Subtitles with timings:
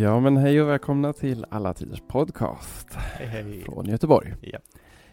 [0.00, 3.62] Ja, men hej och välkomna till Alla Tiders Podcast Hej hej.
[3.62, 4.34] från Göteborg.
[4.40, 4.58] Ja.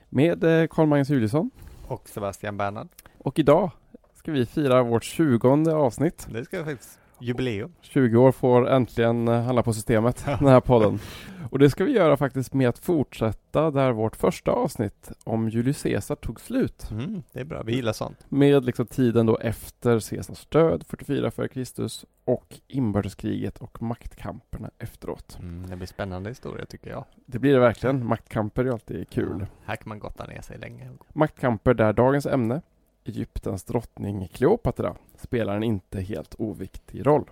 [0.09, 1.51] Med eh, Carl-Magnus Juliusson.
[1.87, 2.87] Och Sebastian Bernhard.
[3.17, 3.71] Och idag
[4.15, 6.27] ska vi fira vårt tjugonde avsnitt.
[6.31, 7.73] Det ska faktiskt jubileum.
[7.81, 10.99] 20 år får äntligen eh, handla på systemet, den här podden.
[11.51, 15.83] Och det ska vi göra faktiskt med att fortsätta där vårt första avsnitt om Julius
[15.83, 16.91] Caesar tog slut.
[16.91, 18.25] Mm, det är bra, vi gillar sånt.
[18.29, 21.87] Med liksom tiden då efter Caesars död, 44 f.Kr.
[22.25, 25.37] och inbördeskriget och maktkamperna efteråt.
[25.39, 27.05] Mm, det blir spännande historia tycker jag.
[27.25, 28.05] Det blir det verkligen.
[28.05, 29.37] Maktkamper är alltid kul.
[29.39, 30.91] Ja, här kan man gotta ner sig länge.
[31.13, 32.61] Maktkamper där dagens ämne,
[33.03, 37.25] Egyptens drottning Kleopatra, spelar en inte helt oviktig roll.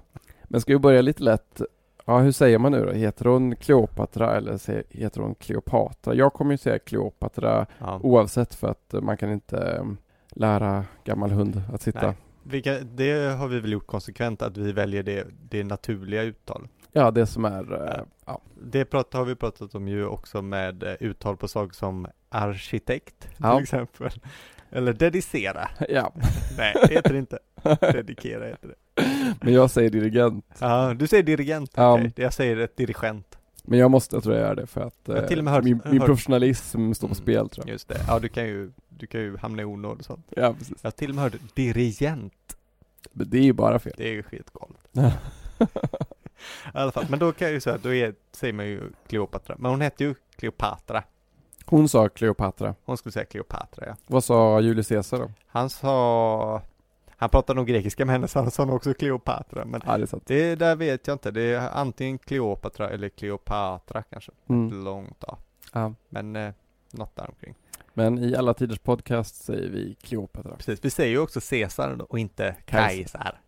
[0.44, 1.62] Men ska vi börja lite lätt,
[2.06, 2.92] ja hur säger man nu då?
[2.92, 4.60] Heter hon Kleopatra eller
[4.98, 6.14] heter hon Kleopatra?
[6.14, 8.00] Jag kommer ju säga Kleopatra Ja.
[8.04, 9.84] oavsett för att man kan inte eh,
[10.32, 12.14] lära gammal hund att sitta.
[12.44, 16.68] Vilka, det har vi väl gjort konsekvent att vi väljer det, det naturliga uttal.
[16.92, 18.42] Ja, det som är, eh, ja.
[18.64, 23.28] Det prat, har vi pratat om ju också med eh, uttal på saker som arkitekt
[23.38, 23.56] Ja.
[23.56, 24.10] till exempel.
[24.72, 25.70] Eller dedicera.
[25.90, 26.14] ja.
[26.58, 27.40] Nej, det heter det inte.
[27.94, 28.76] Dedikera heter det.
[29.42, 30.46] Men jag säger dirigent.
[30.60, 31.72] Ja, du säger dirigent.
[31.76, 31.94] Ja.
[31.94, 32.14] okej.
[32.16, 33.38] Jag säger ett dirigent.
[33.64, 35.44] Men jag måste, jag tror jag gör det för att Jag har eh, till och
[35.44, 37.74] med hört- min, min hört- professionalism står på Mm, spel tror jag.
[37.74, 37.98] Just det.
[38.08, 40.26] Ja, du kan ju, du kan ju hamna i onåd och sånt.
[40.30, 40.78] Ja, precis.
[40.82, 42.58] Jag har till och med hört dirigent.
[43.12, 43.94] Men det är ju bara fel.
[43.98, 44.78] Det är ju skitgalet.
[45.60, 48.82] I alla fall, men då kan jag ju säga att då är, säger man ju
[49.08, 49.56] Kleopatra.
[49.60, 51.04] Men hon hette ju Kleopatra.
[51.66, 52.76] Hon sa Kleopatra.
[52.86, 53.96] Hon skulle säga Kleopatra ja.
[54.08, 55.32] Vad sa Julius Caesar då?
[55.48, 56.62] Han sa,
[57.18, 59.66] han pratade nog grekiska med henne så han sa nog också Kleopatra.
[59.66, 61.32] Men Ja, det det där vet jag inte.
[61.32, 64.32] Det är antingen Kleopatra eller Kleopatra kanske.
[64.50, 64.84] Mm.
[64.84, 65.38] Långt ja.
[65.74, 65.94] Ja.
[66.10, 66.54] Men eh,
[66.92, 67.56] något där omkring.
[67.94, 70.56] Men i alla tiders podcast säger vi Kleopatra.
[70.56, 72.98] Precis, vi säger ju också Caesar och inte Kaiser.
[72.98, 73.40] Kaiser.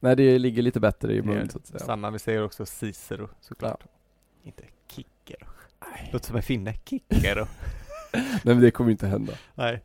[0.00, 1.52] Nej, det ligger lite bättre i Det gör mun det.
[1.52, 1.78] så att säga.
[1.80, 3.84] Samma, vi säger också Cicero såklart.
[4.42, 5.46] Inte Kickero.
[6.12, 6.74] Låter som en finne.
[6.84, 7.46] Kickero.
[8.12, 9.32] Nej, men det kommer inte hända.
[9.54, 9.82] Nej.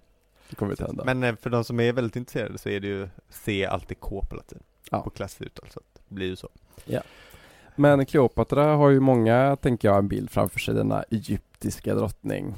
[0.52, 1.04] Det kommer inte hända.
[1.06, 4.26] Men eh, för de som är väldigt intresserade så är det ju C alltid K
[4.30, 4.60] på latin.
[4.90, 5.02] Ja.
[5.02, 6.50] På klassuttal så att det blir ju så.
[7.76, 12.56] Men Kleopatra har ju många, tänker jag, en bild framför sig, denna egyptiska drottning.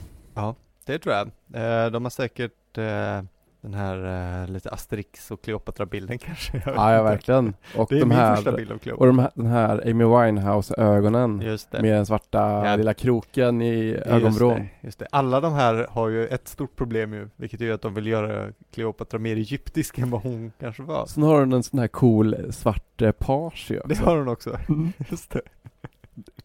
[0.86, 1.28] Det tror jag.
[1.54, 3.22] Eh, de har säkert eh,
[3.64, 6.62] den här eh, lite Asterix och Kleopatra-bilden kanske.
[6.66, 7.54] Ja, ja verkligen.
[7.78, 9.08] Och Det är de min här, första bild av och Kleopatra.
[9.08, 12.76] de här, den här Amy Winehouse-ögonen Just med den svarta Ja.
[12.76, 14.56] lilla kroken i Just ögonvrån.
[14.56, 15.08] det, just det.
[15.12, 18.52] Alla de här har ju ett stort problem ju, vilket är att de vill göra
[18.74, 21.06] Kleopatra mer egyptisk än vad hon kanske var.
[21.06, 24.58] Sen har hon en sån här cool svart eh, page ju Det har hon också.
[24.70, 24.94] Mm.
[25.10, 25.42] Just det.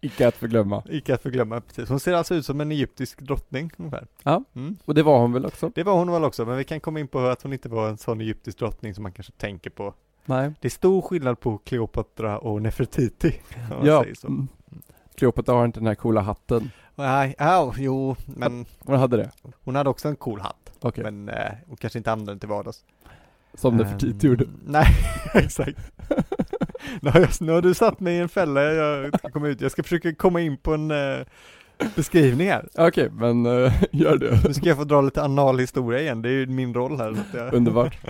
[0.00, 0.82] Icke att förglömma.
[0.90, 1.88] Icke att förglömma, precis.
[1.88, 4.06] Hon ser alltså ut som en egyptisk drottning ungefär.
[4.22, 4.44] Ja.
[4.54, 4.76] Mm.
[4.84, 5.70] Och det var hon väl också?
[5.74, 7.88] Det var hon väl också, men vi kan komma in på att hon inte var
[7.88, 9.94] en sån egyptisk drottning som man kanske tänker på.
[10.24, 10.52] Nej.
[10.60, 13.40] Det är stor skillnad på Kleopatra och Nefertiti.
[13.80, 14.04] om Ja.
[14.14, 14.26] så.
[14.26, 14.48] Mm.
[15.14, 16.70] Kleopatra har inte den här coola hatten.
[16.94, 19.30] Nej, ja, jo, men Hon hade det?
[19.64, 20.70] hon hade också en cool hatt.
[20.80, 21.04] Okej.
[21.04, 22.84] Men eh, hon kanske inte använde den till vardags.
[23.54, 24.44] Som Nefertiti gjorde.
[24.66, 24.86] Nej,
[25.34, 25.78] exakt.
[27.02, 29.60] Nu, har jag, nu har du satt mig i en fälla jag ska komma ut.
[29.60, 31.26] Jag ska försöka komma in på en eh,
[31.96, 32.68] beskrivning här.
[32.74, 34.40] Okej, men eh, gör det.
[34.48, 37.14] Nu ska jag få dra lite anal historia igen, det är ju min roll här.
[37.30, 37.54] Så jag...
[37.54, 37.98] Underbart.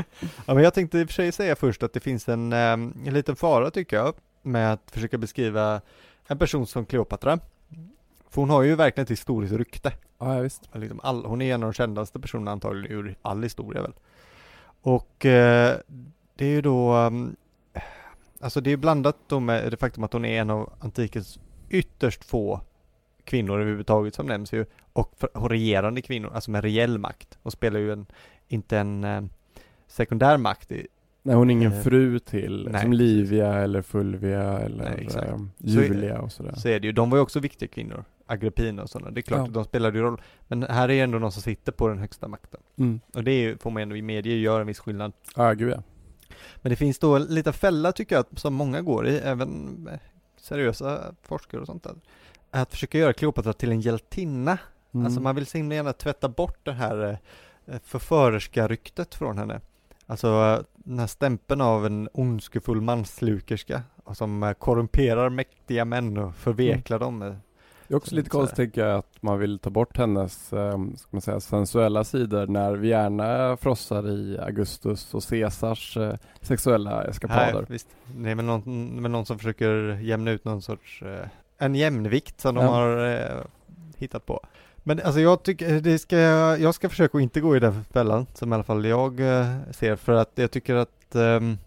[0.46, 2.72] Ja, men jag tänkte i och för sig säga först att det finns en, eh,
[2.72, 5.80] en liten fara tycker jag med att försöka beskriva
[6.26, 7.38] en person som Kleopatra.
[8.30, 9.92] För hon har ju verkligen ett historiskt rykte.
[10.18, 10.68] Ja, ja, visst.
[10.72, 13.92] Liksom all, hon är en av de kändaste personerna antagligen ur all historia väl.
[14.82, 15.76] Och eh,
[16.36, 17.36] det är ju då, um,
[18.40, 21.38] alltså det är blandat då med det faktum att hon är en av antikens
[21.70, 22.60] ytterst få
[23.24, 24.64] kvinnor överhuvudtaget som nämns ju.
[24.92, 27.38] Och, för, och regerande kvinnor, alltså med reell makt.
[27.42, 28.06] Hon spelar ju en,
[28.48, 29.22] inte en eh,
[29.86, 30.86] sekundär makt i,
[31.22, 35.36] Nej, hon är ingen Eh, fru till, nej, som Livia eller Fulvia eller Nej, eh,
[35.74, 36.52] Så Julia och sådär.
[36.56, 38.04] Så är det ju, de var ju också viktiga kvinnor.
[38.26, 39.44] Agrippina och sådana, det är klart Ja.
[39.44, 40.20] att de spelade ju roll.
[40.48, 42.60] Men här är ändå någon som sitter på den högsta makten.
[42.76, 43.00] Mm.
[43.14, 45.12] Och det är ju, får man ändå i media göra en viss skillnad.
[45.36, 45.82] Ja, gud ja.
[46.56, 49.98] Men det finns då en liten fälla tycker jag, som många går i, även eh,
[50.40, 51.94] seriösa forskare och sånt där.
[52.50, 54.58] Att försöka göra Kleopatra till en hjältinna.
[54.94, 55.06] Mm.
[55.06, 57.18] Alltså man vill så himla gärna tvätta bort det här
[57.66, 59.60] eh, förförerska-ryktet från henne.
[60.06, 63.82] Alltså eh, den här stämpeln av en ondskefull manslukerska
[64.12, 67.36] som eh, korrumperar mäktiga män och förveklar dem.
[67.88, 71.08] Det är också lite konstigt tänker jag att man vill ta bort hennes, eh, ska
[71.10, 77.52] man säga, sensuella sidor när vi gärna frossar i Augustus och Caesars eh, sexuella eskapader.
[77.52, 77.88] Nej, visst.
[78.16, 81.26] Det är väl någon, någon som försöker jämna ut någon sorts, eh,
[81.58, 82.70] en jämnvikt som de Ja.
[82.70, 83.44] har eh,
[83.96, 84.46] hittat på.
[84.76, 86.16] Men alltså jag tycker, det ska,
[86.56, 89.46] jag ska försöka att inte gå i den fällan, som i alla fall jag eh,
[89.70, 91.58] ser, för att jag tycker att ehm,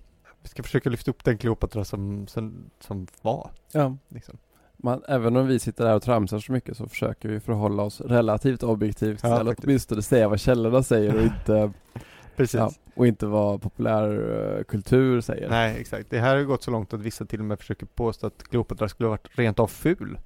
[0.42, 3.50] vi ska försöka lyfta upp den Kleopatra som, som, som var.
[3.72, 3.98] Ja.
[4.10, 4.38] Liksom.
[4.84, 8.02] Man, även om vi sitter där och tramsar så mycket så försöker vi förhålla oss
[8.02, 9.66] relativt objektivt Ja, eller faktiskt.
[9.68, 11.72] åtminstone säga vad källorna säger och inte,
[12.36, 12.60] Precis.
[12.60, 15.50] ja, och inte vad populärkultur säger.
[15.50, 16.10] Nej, exakt.
[16.10, 18.90] Det här har gått så långt att vissa till och med försöker påstå att Kleopatra
[18.90, 20.20] skulle ha varit rent av ful.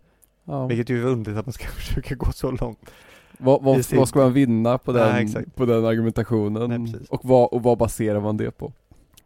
[0.44, 0.68] Ja.
[0.68, 2.92] Vilket ju är underligt att man ska försöka gå så långt.
[3.38, 6.70] Vad, vad, vad ska man vinna på den, Nej, på den argumentationen?
[6.70, 8.74] Nej, och, vad, och vad baserar man det på?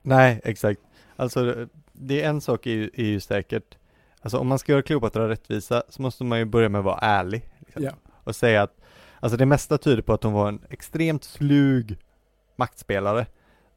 [0.01, 0.81] Nej, exakt.
[1.15, 3.77] Alltså, det är en sak är ju, är ju säkert.
[4.21, 6.99] Alltså om man ska göra Kleopatra rättvisa så måste man ju börja med att vara
[6.99, 7.49] ärlig.
[7.59, 7.97] Liksom.
[8.23, 8.77] Och säga att,
[9.19, 11.97] alltså det mesta tyder på att hon var en extremt slug
[12.55, 13.25] maktspelare.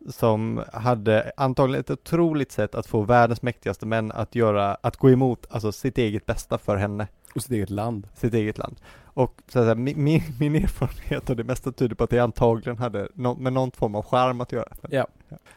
[0.09, 5.11] Som hade antagligen ett otroligt sätt att få världens mäktigaste män att göra, att gå
[5.11, 7.09] emot, alltså sitt eget bästa för henne.
[7.35, 8.09] Och sitt eget land.
[8.15, 8.77] sitt eget land.
[9.15, 12.19] Och så att säga, min, min, min erfarenhet och det mesta tyder på att det
[12.19, 14.73] antagligen hade nå, med någon form av charm att göra.
[14.91, 15.07] Ja.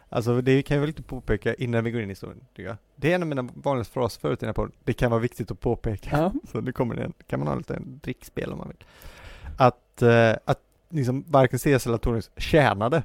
[0.09, 2.77] Alltså det kan jag väl inte påpeka innan vi går in i historien, tycker jag.
[2.95, 4.71] Det är en av mina vanligaste fraser förut i den här podden.
[4.83, 6.09] Det kan vara viktigt att påpeka.
[6.17, 6.33] Ja.
[6.51, 8.83] Så nu kommer det kan man ha lite en drickspel om man vill.
[9.57, 13.03] Att, eh, att liksom varken Caesar eller Antonius tjänade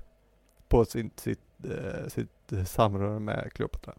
[0.69, 3.95] på sitt, sitt, eh, sitt eh, samröre med Kleopatra.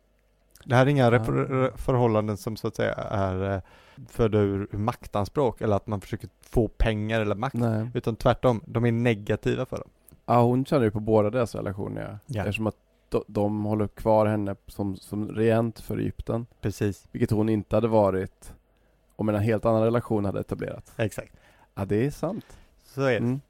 [0.66, 3.62] Det här är inga rep- förhållanden som så att säga är eh,
[4.10, 7.56] födda ur maktanspråk eller att man försöker få pengar eller makt.
[7.56, 7.90] Nej.
[7.94, 9.90] Utan tvärtom, de är negativa för dem.
[10.34, 12.18] Ja, hon känner ju på båda deras relationer ja.
[12.26, 12.40] Ja.
[12.42, 12.76] Eftersom att
[13.10, 16.46] de, de håller kvar henne som, som regent för Egypten.
[16.62, 17.08] Precis.
[17.12, 18.54] Vilket hon inte hade varit
[19.16, 20.92] om en helt annan relation hade etablerats.
[20.98, 21.34] Exakt.
[21.76, 22.46] Ja, det är sant.
[22.84, 23.18] Så är det.
[23.18, 23.42] Mm.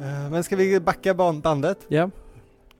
[0.00, 2.10] Eh, Men ska vi backa ban- bandet Ja.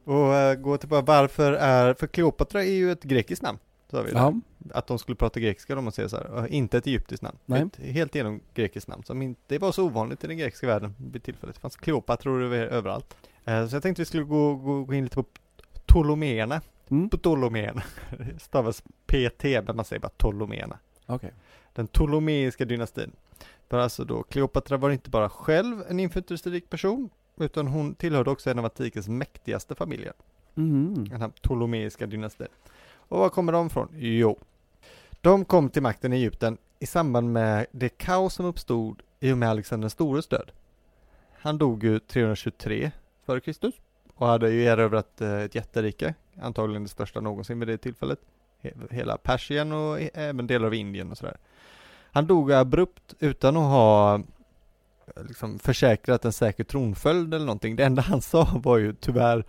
[0.04, 3.58] Och eh, gå tillbaka varför är, för Kleopatra är ju ett grekiskt namn.
[3.90, 4.32] Sa vi ja.
[4.72, 7.38] Att de skulle prata grekiska om man här, och inte ett egyptiskt namn.
[7.46, 7.62] Nej.
[7.62, 11.22] Ett helt genom grekiskt namn som inte var så ovanligt i den grekiska världen vid
[11.22, 11.54] tillfället.
[11.54, 13.16] Det fanns Kleopatror över, överallt.
[13.44, 15.24] Eh, Så jag tänkte vi skulle gå, gå, gå in lite på
[15.86, 16.60] Ptolomeerna.
[16.88, 17.10] Mm.
[17.10, 17.82] Ptolomeerna.
[18.18, 20.78] Det stavas PT men man säger bara Ptolomeerna.
[21.06, 21.32] Okej.
[21.72, 23.12] Den Ptolemeiska dynastin.
[23.68, 28.50] För alltså då, Kleopatra var inte bara själv en inflytelserik person, utan hon tillhörde också
[28.50, 30.12] en av antikens mäktigaste familjer.
[30.54, 31.04] Mhm.
[31.08, 32.46] Den här Ptolemeiska dynastin.
[33.08, 33.88] Och var kommer de ifrån?
[33.94, 34.38] Jo,
[35.20, 39.38] de kom till makten i Egypten i samband med det kaos som uppstod i och
[39.38, 40.50] med Alexander den stores död.
[41.32, 42.90] Han dog ju 323
[43.26, 43.74] före Kristus
[44.14, 48.18] och hade ju erövrat eh, ett jätterike, antagligen det största någonsin vid det tillfället.
[48.62, 51.36] He- Hela Persien och e- även delar av Indien och sådär.
[52.12, 54.20] Han dog abrupt utan att ha eh,
[55.28, 57.76] liksom försäkrat en säker tronföljd eller någonting.
[57.76, 59.44] Det enda han sa var ju tyvärr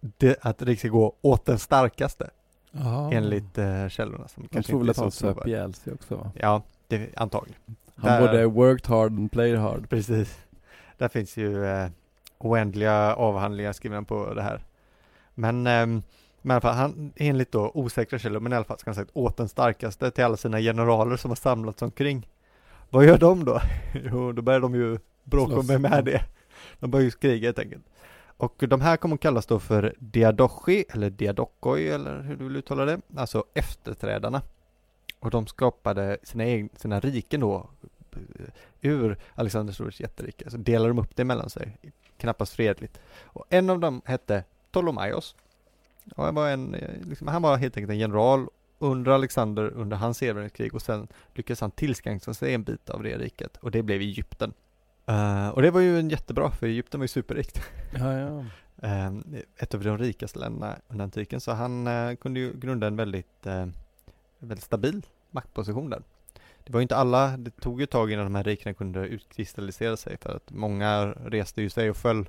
[0.00, 2.30] det, att det ska gå åt den starkaste
[2.70, 3.10] Jaha.
[3.12, 4.28] enligt eh, källorna.
[4.28, 6.30] Som kanske inte är att han så söp ihjäl sig också va?
[6.34, 7.60] Ja, det, antagligen.
[7.94, 9.88] Han Där- både worked hard and played hard.
[9.88, 10.38] Precis.
[10.98, 11.88] Där finns ju eh,
[12.38, 14.64] oändliga avhandlingar skrivna på det här.
[15.34, 16.02] Men, ehm,
[16.42, 18.96] men i alla fall, han, enligt då osäkra källor, men i alla fall ska han
[18.96, 22.26] ha sagt åt den starkaste till alla sina generaler som har samlats omkring.
[22.90, 23.60] Vad gör de då?
[24.12, 25.68] Jo, då börjar de ju bråka Slåss.
[25.68, 26.24] med, med det.
[26.80, 27.84] De börjar ju kriga helt enkelt.
[28.36, 32.56] Och de här kommer att kallas då för diadochi, eller diadokoi, eller hur du vill
[32.56, 34.42] uttala det, alltså efterträdarna.
[35.20, 37.70] Och de skapade sina, egna, sina riken då
[38.12, 38.20] eh,
[38.80, 41.76] ur Alexander Stores jätterike, så delar de upp det mellan sig,
[42.16, 43.00] knappast fredligt.
[43.24, 45.36] Och en av dem hette Ptolemaios.
[46.16, 48.46] Och han, var en, eh, liksom, han var helt enkelt en general
[48.78, 53.18] under Alexander under hans erövringskrig och sen lyckades han tillskansa sig en bit av det
[53.18, 54.52] riket och det blev Egypten.
[55.06, 57.60] Eh, och det var ju en jättebra, för Egypten var ju superrikt.
[57.98, 58.44] Ja, ja.
[58.82, 59.12] Eh,
[59.56, 63.46] ett av de rikaste länderna under antiken, så han eh, kunde ju grunda en väldigt,
[64.38, 66.02] väldigt stabil maktposition där.
[66.64, 69.06] Det var ju inte alla, det tog ju ett tag innan de här rikena kunde
[69.06, 72.28] utkristallisera sig för att många reste ju sig och föll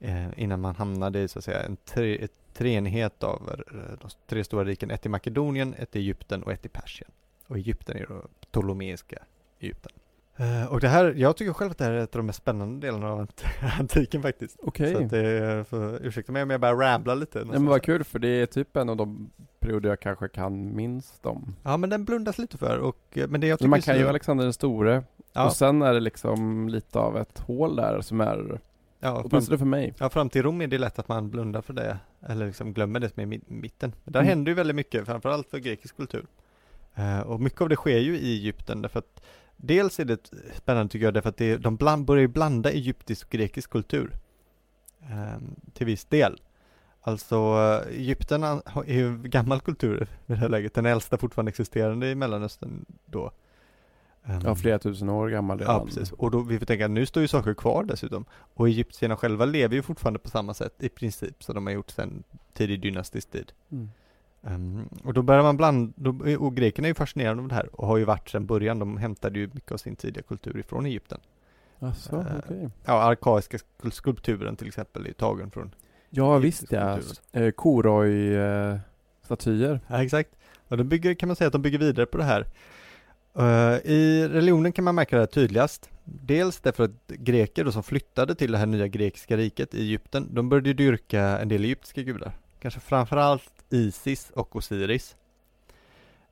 [0.00, 4.44] eh, innan man hamnade i så att säga en tre, treenighet av eh, de tre
[4.44, 7.10] stora riken, ett i Makedonien, ett i Egypten och ett i Persien.
[7.46, 9.18] Och Egypten är då Ptolemeiska
[9.60, 9.92] Egypten.
[10.36, 12.38] Eh, och det här, jag tycker själv att det här är ett av de mest
[12.38, 13.44] spännande delarna av ant-
[13.80, 14.56] antiken faktiskt.
[14.62, 14.92] Okej.
[14.94, 17.38] Så att det för, ursäkta mig om jag bara ramblar lite.
[17.38, 20.76] Nej men vad kul för det är typ en av de perioder jag kanske kan
[20.76, 21.54] minst om.
[21.62, 24.00] Ja men den blundas lite för och, eh, men det jag tycker man kan så-
[24.00, 28.00] ju Alexander den store ja, och sen är det liksom lite av ett hål där
[28.00, 28.60] som är,
[29.00, 29.94] ja, fram, åtminstone för mig.
[29.98, 33.00] ja, fram till Rom är det lätt att man blundar för det, eller liksom glömmer
[33.00, 33.92] det som är i mi- mitten.
[34.04, 34.28] Men där Mm.
[34.28, 36.26] händer ju väldigt mycket, framförallt för grekisk kultur.
[36.94, 39.22] Eh, och mycket av det sker ju i Egypten därför att
[39.56, 43.32] dels är det spännande tycker jag därför att det, de bland, börjar blanda egyptisk och
[43.32, 44.10] grekisk kultur.
[45.02, 45.38] eh,
[45.74, 46.40] till viss del.
[47.00, 47.36] Alltså
[47.90, 52.84] Egypten är ju gammal kultur i det här läget, den äldsta fortfarande existerande i Mellanöstern
[53.04, 53.30] då.
[54.26, 55.74] Ehm, Ja, flera tusen år gammal redan.
[55.74, 56.12] Ja, precis.
[56.12, 58.24] Och då, vi får tänka nu står ju saker kvar dessutom.
[58.54, 61.90] Och egyptierna själva lever ju fortfarande på samma sätt i princip som de har gjort
[61.90, 63.52] sedan tidig dynastisk tid.
[63.72, 63.90] Mm.
[64.42, 67.80] Ehm, och då börjar man blanda, då, och grekerna är ju fascinerade av det här
[67.80, 70.86] och har ju varit sedan början, de hämtade ju mycket av sin tidiga kultur ifrån
[70.86, 71.18] Egypten.
[71.78, 72.70] Asså, Eh, okej.
[72.84, 75.74] Ja, arkaiska skul- skulpturen till exempel är ju tagen från
[76.10, 76.98] Ja, visst ja.
[77.32, 79.80] Eh, Koroj-statyer.
[79.88, 80.30] Ja, exakt.
[80.68, 82.46] Och de bygger, kan man säga att de bygger vidare på det här.
[83.38, 85.90] Eh, I religionen kan man märka det här tydligast.
[86.04, 90.34] Dels därför att greker då som flyttade till det här nya grekiska riket i Egypten,
[90.34, 92.32] de började dyrka en del egyptiska gudar.
[92.60, 95.16] Kanske framförallt Isis och Osiris.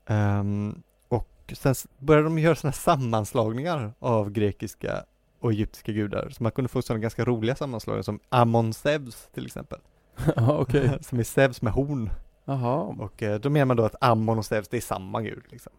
[0.07, 5.05] Ehm, och sen började de göra sådana sammanslagningar av grekiska
[5.41, 6.29] och egyptiska gudar.
[6.31, 9.79] Så man kunde få sådana ganska roliga sammanslagningar som Amon Zeus till exempel.
[10.37, 10.99] okej.
[11.01, 12.11] som är Zeus med horn.
[12.45, 15.43] Jaha, Och eh, då menar man då att Ammon och Zeus, det är samma gud
[15.49, 15.73] liksom.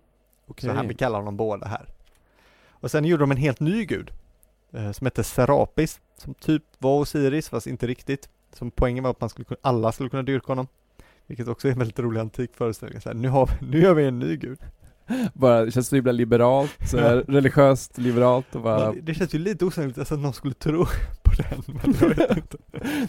[0.48, 0.70] Okej.
[0.70, 1.86] Så här, vi kallar honom båda här.
[2.70, 4.12] Och sen gjorde de en helt ny gud,
[4.74, 8.30] eh, som hette Serapis, som typ var Osiris, fast inte riktigt.
[8.54, 10.68] Som poängen var att man skulle kunna, alla skulle kunna dyrka honom.
[11.28, 13.02] Vilket också är en väldigt rolig antik föreställning.
[13.02, 14.60] Så här, nu, har vi, nu gör vi en ny gud.
[15.34, 19.36] Bara, det känns så himla liberalt, så här, religiöst liberalt och bara, det, det känns
[19.36, 20.86] ju lite osannolikt alltså, att någon skulle tro
[21.38, 22.58] den, men jag vet inte.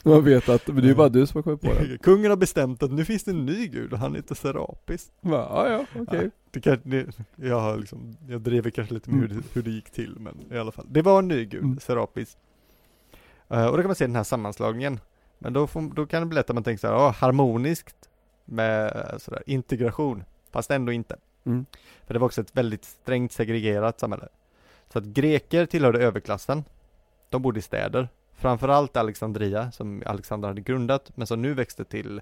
[0.05, 1.99] man vet att, men det är ju bara du som har kommit på det.
[2.03, 5.11] Kungen har bestämt att nu finns det en ny gud och han heter Serapis.
[5.21, 6.21] Ja, ja, okej.
[6.25, 7.07] Ja, det kan, det,
[7.37, 9.37] jag, har liksom, jag driver kanske lite med hur, Mm.
[9.43, 10.87] det, hur det gick till, men i alla fall.
[10.91, 11.79] Det var en ny gud, Mm.
[11.81, 12.37] Serapis.
[13.49, 15.01] Eh, och då kan man se den här sammanslagningen.
[15.39, 17.97] Men då, får, då kan det bli lätt att man tänker så här, ja, harmoniskt
[18.45, 21.17] med eh, sådär, integration, fast ändå inte.
[21.45, 21.67] Mm.
[22.07, 24.29] För det var också ett väldigt strängt segregerat samhälle.
[24.93, 26.65] Så att greker tillhörde överklassen.
[27.29, 28.09] De bodde i städer.
[28.33, 32.21] Framförallt Alexandria, som Alexander hade grundat, men som nu växte till,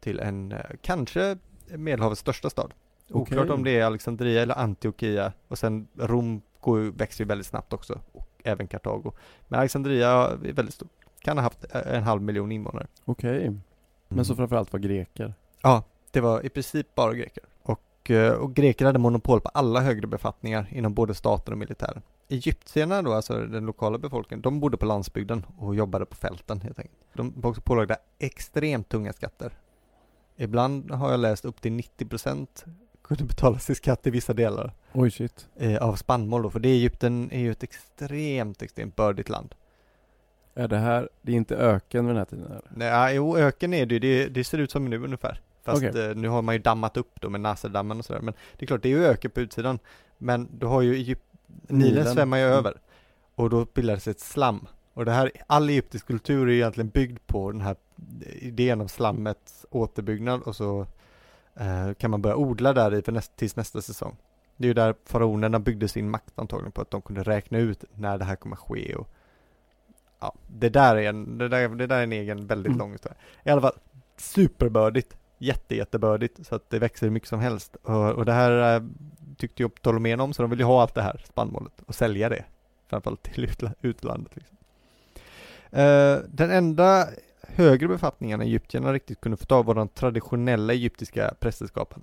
[0.00, 2.74] till en, eh, kanske Medelhavets största stad.
[3.10, 3.54] Oklart Okej.
[3.54, 8.00] om det är Alexandria eller Antiochia och sen Rom går, växer ju väldigt snabbt också,
[8.12, 9.12] och även Kartago.
[9.48, 10.90] Men Alexandria är väldigt stort,
[11.20, 12.86] kan ha haft eh, en halv miljon invånare.
[13.04, 13.56] Okej.
[14.08, 15.34] Men så framförallt var greker.
[15.62, 17.44] Ja, det var i princip bara greker.
[17.62, 22.02] Och, eh, och greker hade monopol på alla högre befattningar inom både staten och militären.
[22.30, 26.78] Egyptierna då, alltså den lokala befolkningen, de bodde på landsbygden och jobbade på fälten helt
[26.78, 26.98] enkelt.
[27.12, 29.52] De var också pålagda extremt tunga skatter.
[30.36, 32.46] Ibland har jag läst upp till 90%
[33.02, 35.48] kunde betalas i skatt i vissa delar Oj shit.
[35.56, 39.54] eh, av spannmål då, för det Egypten är ju ett extremt, extremt bördigt land.
[40.54, 42.62] Är det här, det är inte öken vid den här tiden eller?
[42.70, 45.40] Nej, jo, öken är det ju, det, det ser ut som nu ungefär.
[45.62, 46.10] Fast Okej.
[46.10, 48.20] eh, nu har man ju dammat upp då med Naserdammen och sådär.
[48.20, 49.78] Men det är klart, det är ju öken på utsidan.
[50.18, 51.24] Men du har ju Egypt,
[51.68, 52.14] Nilen Nilen.
[52.14, 52.58] svämmar ju Mm.
[52.58, 52.74] över.
[53.34, 54.66] Och då bildades ett slam.
[54.94, 57.76] Och det här, all egyptisk kultur är egentligen byggd på den här
[58.40, 60.86] idén om slammets återbyggnad och så
[61.54, 64.16] eh, kan man börja odla där i för näst, tills nästa säsong.
[64.56, 67.84] Det är ju där faraonerna byggde sin makt antagligen på att de kunde räkna ut
[67.94, 69.08] när det här kommer ske och
[70.20, 72.78] ja, det där är en, det där, det där är en egen väldigt Mm.
[72.78, 73.18] lång historia.
[73.44, 73.78] I alla fall,
[74.16, 77.76] superbördigt, jätte, jättebördigt så att det växer hur mycket som helst.
[77.82, 78.82] Och, och det här eh,
[79.36, 82.28] tyckte ju Ptolemén om så de vill ju ha allt det här spannmålet och sälja
[82.28, 82.44] det.
[82.88, 83.48] Framförallt till
[83.80, 84.36] utlandet.
[84.36, 84.56] Liksom.
[85.70, 87.08] Eh, den enda
[87.42, 92.02] högre befattningen egyptierna riktigt kunde få ta var de traditionella egyptiska prästerskapen.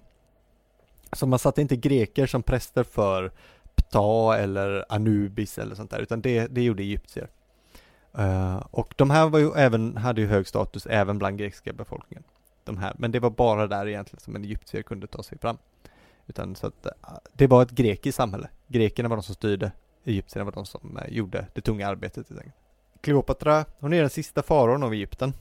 [1.13, 3.31] Så man satte inte greker som präster för
[3.75, 7.29] Ptah eller Anubis eller sånt där, utan det, det gjorde egyptier.
[8.17, 12.23] Eh, och de här var ju även, hade ju hög status även bland grekiska befolkningen.
[12.67, 15.57] De här, men det var bara där egentligen som en egyptier kunde ta sig fram.
[16.27, 16.91] Utan så att eh,
[17.33, 18.49] det var ett grekiskt samhälle.
[18.67, 19.71] Grekerna var de som styrde,
[20.05, 22.55] egyptierna var de som eh, gjorde det tunga arbetet helt enkelt.
[23.01, 25.33] Kleopatra, hon är den sista faraon av Egypten.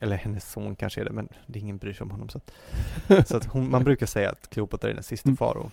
[0.00, 2.28] Eller hennes son kanske är det, men det är ingen bryr sig om honom.
[2.28, 5.36] Så att, så att hon, man brukar säga att Kleopatra är den sista Mm.
[5.36, 5.70] faraon.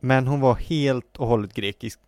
[0.00, 2.00] Men hon var helt och hållet grekisk.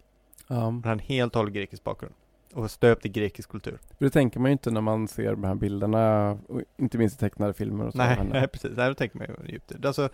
[0.47, 0.55] Ja.
[0.65, 2.15] Hon hade en helt och hållet grekisk bakgrund.
[2.55, 3.79] Och stöpt i grekisk kultur.
[3.99, 6.39] För det tänker man ju inte när man ser de här bilderna,
[6.77, 7.99] inte minst i tecknade filmer och så.
[7.99, 8.71] Nej, nej, precis.
[8.77, 9.83] Nej, då tänker man ju Egypten.
[9.85, 10.09] Alltså,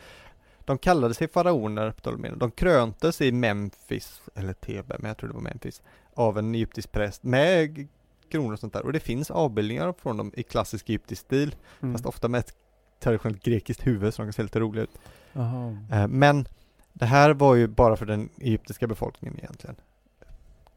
[0.64, 2.37] de kallade sig faraoner, Ptoleméerna.
[2.37, 5.83] De kröntes i Memphis, eller Thebe, men jag tror det var Memphis,
[6.14, 7.88] av en egyptisk präst med
[8.31, 8.85] kronor och sånt där.
[8.85, 11.95] Och det finns avbildningar från dem i klassisk egyptisk stil, mm.
[11.95, 12.55] fast ofta med ett
[13.00, 14.99] traditionellt grekiskt huvud, så de kan se lite roliga ut.
[15.33, 15.78] Jaha.
[15.93, 16.49] Eh, Men
[16.93, 19.76] det här var ju bara för den egyptiska befolkningen egentligen.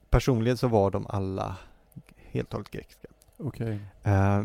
[0.10, 1.56] Personligen så var de alla
[2.32, 3.08] helt och hållet grekiska.
[3.38, 3.80] Okej.
[4.04, 4.44] Eh,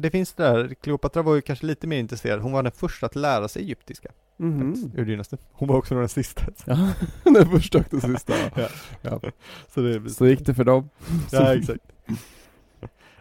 [0.00, 3.06] Det finns det där, Kleopatra var ju kanske lite mer intresserad, hon var den första
[3.06, 4.08] att lära sig egyptiska.
[4.36, 4.74] Mhm.
[4.74, 5.38] faktiskt, Ur dynastin.
[5.52, 6.42] Hon var också den sista.
[6.66, 6.92] Ja,
[7.24, 8.32] den första och den sista.
[8.56, 8.68] Ja.
[9.02, 9.20] ja.
[9.74, 10.88] Så, det, Så gick det för dem.
[11.32, 11.80] Ja, exakt.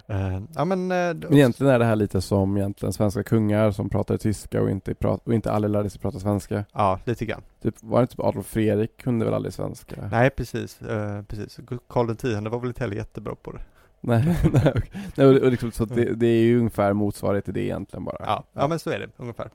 [0.08, 3.90] Eh, ja men, eh, Men egentligen är det här lite som egentligen svenska kungar som
[3.90, 6.66] pratade tyska och inte, prat, och inte alla lärde sig prata svenska.
[6.74, 7.42] Ja, lite grann.
[7.64, 10.10] Typ, var det typ Adolf Fredrik kunde väl aldrig svenska?
[10.12, 10.82] Nej, precis.
[10.82, 11.60] Eh, precis.
[11.90, 13.62] Karl X var väl inte heller jättebra på det.
[14.04, 14.92] Nej, nej, okej.
[15.16, 18.18] nej och, och liksom, så det, det är ju ungefär motsvarighet till det egentligen bara.
[18.20, 19.50] Ja, ja men så är det ungefär.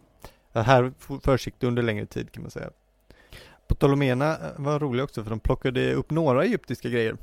[0.52, 2.70] Det här försiggick under längre tid kan man säga.
[3.68, 7.16] Ptoleméerna var roliga också för de plockade upp några egyptiska grejer.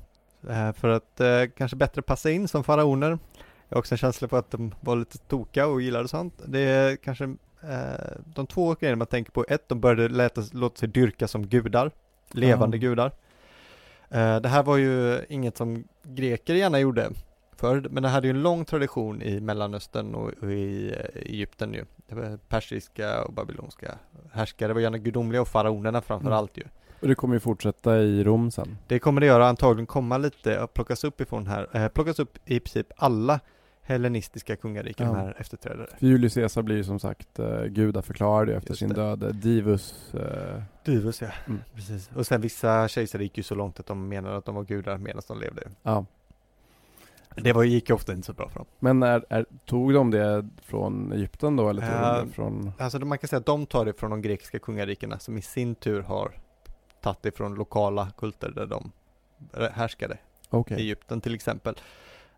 [0.49, 3.09] Eh, för att eh, kanske bättre passa in som faraoner.
[3.69, 6.33] Jag har också en känsla på att de var lite tokiga och gillade sånt.
[6.45, 7.23] Det är kanske
[7.63, 9.45] eh, de två grejerna man tänker på.
[9.49, 11.91] Ett, de började låta, låta sig dyrka som gudar.
[12.31, 12.81] Levande Ja.
[12.81, 13.11] gudar.
[14.39, 17.09] Det här var ju inget som greker gärna gjorde
[17.55, 21.85] förr, men det hade ju en lång tradition i Mellanöstern och, i Egypten ju.
[22.49, 23.95] Persiska och babylonska
[24.31, 26.37] härskare var gärna gudomliga och faraonerna framför Mm.
[26.37, 26.63] allt ju.
[27.03, 28.77] Och det kommer ju fortsätta i Rom sen.
[28.87, 32.37] Det kommer det göra antagligen komma lite och plockas upp ifrån här, eh, plockas upp
[32.45, 33.39] i princip alla
[33.81, 35.13] hellenistiska kungariken, Ja.
[35.13, 35.87] de här efterträdare.
[35.99, 38.95] För Julius Caesar blir ju som sagt uh, gudaförklarad efter Just sin det.
[38.95, 39.35] död.
[39.35, 40.13] Divus.
[40.13, 41.59] eh, Divus ja, Mm.
[41.75, 42.09] precis.
[42.15, 44.97] Och sen vissa kejsare gick ju så långt att de menade att de var gudar
[44.97, 45.61] medan de levde.
[45.83, 46.05] ja.
[47.35, 48.65] Det var, gick ofta inte så bra för dem.
[48.79, 52.71] Men är, är, tog de det från Egypten då eller tog de Eh, det från?
[52.79, 55.75] Alltså man kan säga att de tar det från de grekiska kungarikena som i sin
[55.75, 56.31] tur har
[57.03, 58.91] tagit det från lokala kulter där de
[59.73, 60.17] härskade.
[60.49, 60.77] Okej.
[60.77, 61.75] Egypten till exempel.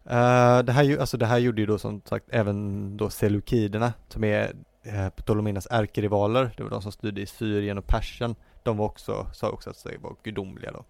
[0.05, 4.23] Eh, det, här, alltså det här gjorde ju då som sagt även då Seleukiderna som
[4.23, 4.53] är
[4.87, 6.53] uh, Ptolemenas ärkerivaler.
[6.57, 8.35] Det var de som styrde i Syrien och Persien.
[8.63, 10.85] De var också, sa också att de var gudomliga då.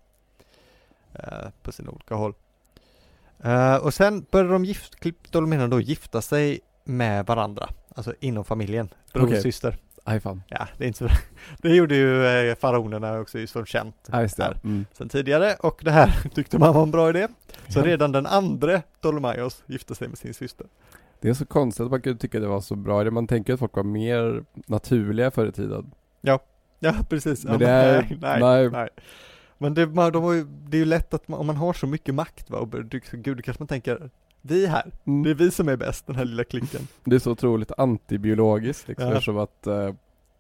[1.20, 2.34] eh, på sina olika håll.
[3.44, 7.70] Eh, och sen började de gift, Ptolemeerna då gifta sig med varandra.
[7.96, 8.90] Alltså inom familjen.
[9.14, 9.78] Bror och syster.
[10.08, 10.44] Aj fan.
[10.48, 11.08] Ja, det är inte så
[11.62, 14.58] Det gjorde ju eh, faraonerna också som känt Ja just det.
[14.64, 14.86] Mm.
[14.94, 17.28] sen tidigare och det här tyckte man var en bra idé.
[17.68, 17.86] Så Ja.
[17.86, 20.68] redan den andra Ptolemaios gifte sig med sin syster.
[21.22, 23.12] Det är så konstigt att man kunde tycka det var så bra.
[23.12, 25.92] Man tänker att folk var mer naturliga förr i tiden.
[26.80, 27.44] Ja, precis.
[27.44, 28.70] Men ja, det är- nej, nej.
[28.70, 28.90] nej.
[29.58, 31.88] Men det, man, de ju, det är ju lätt att man, om man har så
[31.88, 32.70] mycket makt va, och
[33.12, 34.10] gud, kanske man tänker
[34.48, 35.38] vi här, det är Mm.
[35.38, 36.82] vi som är bäst, den här lilla klicken.
[37.04, 39.08] Det är så otroligt antibiologiskt liksom.
[39.08, 39.12] Ja.
[39.14, 39.94] Eftersom att eh,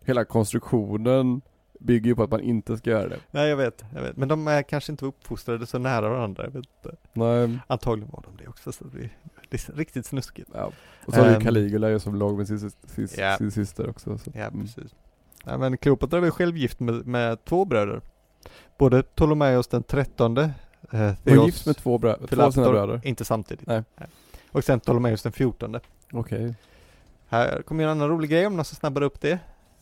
[0.06, 1.41] hela konstruktionen
[1.80, 3.20] bygger ju på att man inte ska göra det.
[3.32, 4.18] Nej jag vet, jag vet.
[4.18, 6.98] Men de är kanske inte uppfostrade så nära varandra, jag vet inte.
[7.13, 7.60] Nej.
[7.68, 9.10] Antagligen var de det också, så det,
[9.50, 10.50] det är riktigt snuskigt.
[10.54, 10.72] Ja.
[11.06, 11.44] Och så har du ju Ehm.
[11.44, 13.38] Caligula ju som låg med sin, sin, Ja.
[13.38, 14.18] sin syster också.
[14.18, 14.32] Så.
[14.34, 14.62] Ja, mm.
[14.62, 14.96] precis.
[15.46, 18.02] Ja, men Kleopatra var ju själv gift med, med två bröder.
[18.78, 20.52] Både Ptolemaios den trettonde,
[20.91, 23.02] eh, Var Theos gift med två, brö- två av sina bröder?
[23.04, 23.67] inte samtidigt.
[23.67, 23.84] Nej.
[24.52, 25.80] Och sen Ptolemaios den fjortonde.
[26.12, 26.56] Okej.
[27.28, 29.39] Här kommer en annan rolig grej om någon som snabbar upp det.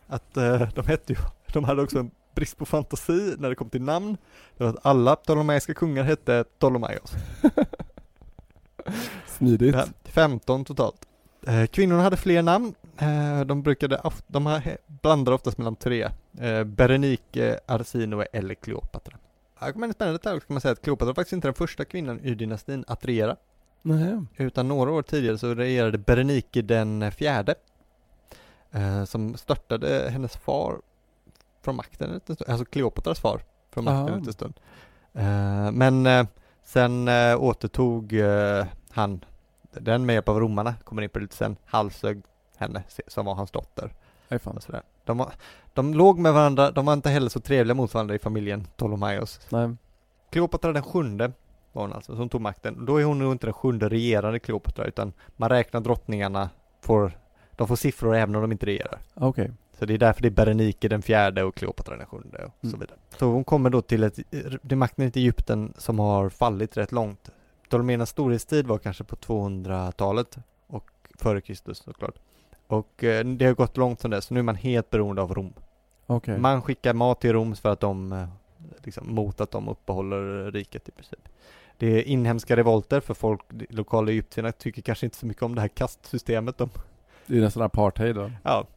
[0.08, 1.20] Att eh, de hette ju,
[1.54, 4.18] de hade också en brist på fantasi när det kom till namn.
[4.58, 7.14] Det var att alla ptolemaiska kungar hette Ptolemaios.
[9.28, 9.76] Smidigt.
[9.76, 11.06] Ja, 15 totalt.
[11.48, 12.74] Eh, kvinnorna hade fler namn.
[12.98, 16.10] Eh, de brukade, of- de blandade oftast mellan tre.
[16.40, 19.18] Eh, Berenike, Arsinoe eller Kleopatra.
[19.64, 21.86] Här kommer en spännande detalj, kan man säga att Kleopatra var faktiskt inte den första
[21.86, 23.36] kvinnan ur dynastin att regera.
[23.82, 24.20] Nej.
[24.38, 27.56] Utan några år tidigare så regerade Berenike den fjärde.
[28.72, 30.82] Eh, som störtade hennes far
[31.62, 34.12] från makten en liten stund, alltså Kleopatras far från makten Ah.
[34.14, 34.54] en liten stund.
[35.14, 36.26] Eh, men eh,
[36.64, 39.26] sen eh, återtog eh, han
[39.72, 42.22] den med hjälp av romarna, kommer in på det lite sen, halshögg
[42.58, 43.94] henne som var hans dotter.
[44.30, 44.58] Fan.
[44.58, 44.82] Och sådär.
[45.06, 45.34] De, var,
[45.74, 49.40] de låg med varandra, de var inte heller så trevliga mot varandra i familjen Ptolemaios.
[49.50, 49.76] Nej.
[50.30, 51.32] Kleopatra den sjunde
[51.72, 52.86] var hon alltså, som tog makten.
[52.86, 56.50] Då är hon nog inte den sjunde regerande Kleopatra, utan man räknar drottningarna,
[56.82, 57.18] får,
[57.52, 59.00] de får siffror även om de inte regerar.
[59.14, 59.52] Okej.
[59.80, 62.68] Så det är därför det är Berenike den fjärde och Kleopatra den sjunde och så
[62.68, 62.80] Mm.
[62.80, 62.98] vidare.
[63.20, 64.20] Så hon kommer då till ett,
[64.62, 67.30] det är makten i Egypten som har fallit rätt långt.
[67.70, 72.16] Ptolemeernas storhetstid var kanske på 200-talet och före Kristus såklart.
[72.74, 75.34] Och eh, det har gått långt sedan dess, så nu är man helt beroende av
[75.34, 75.54] Rom.
[76.06, 76.38] Okej.
[76.38, 78.28] Man skickar mat till Rom för att de, eh,
[78.84, 81.20] liksom, mot att de uppehåller riket i princip.
[81.78, 85.62] Det är inhemska revolter för folk, lokala egyptierna tycker kanske inte så mycket om det
[85.62, 86.58] här kastsystemet.
[86.58, 86.70] De,
[87.26, 88.32] Det är nästan apartheid då.
[88.44, 88.68] ja.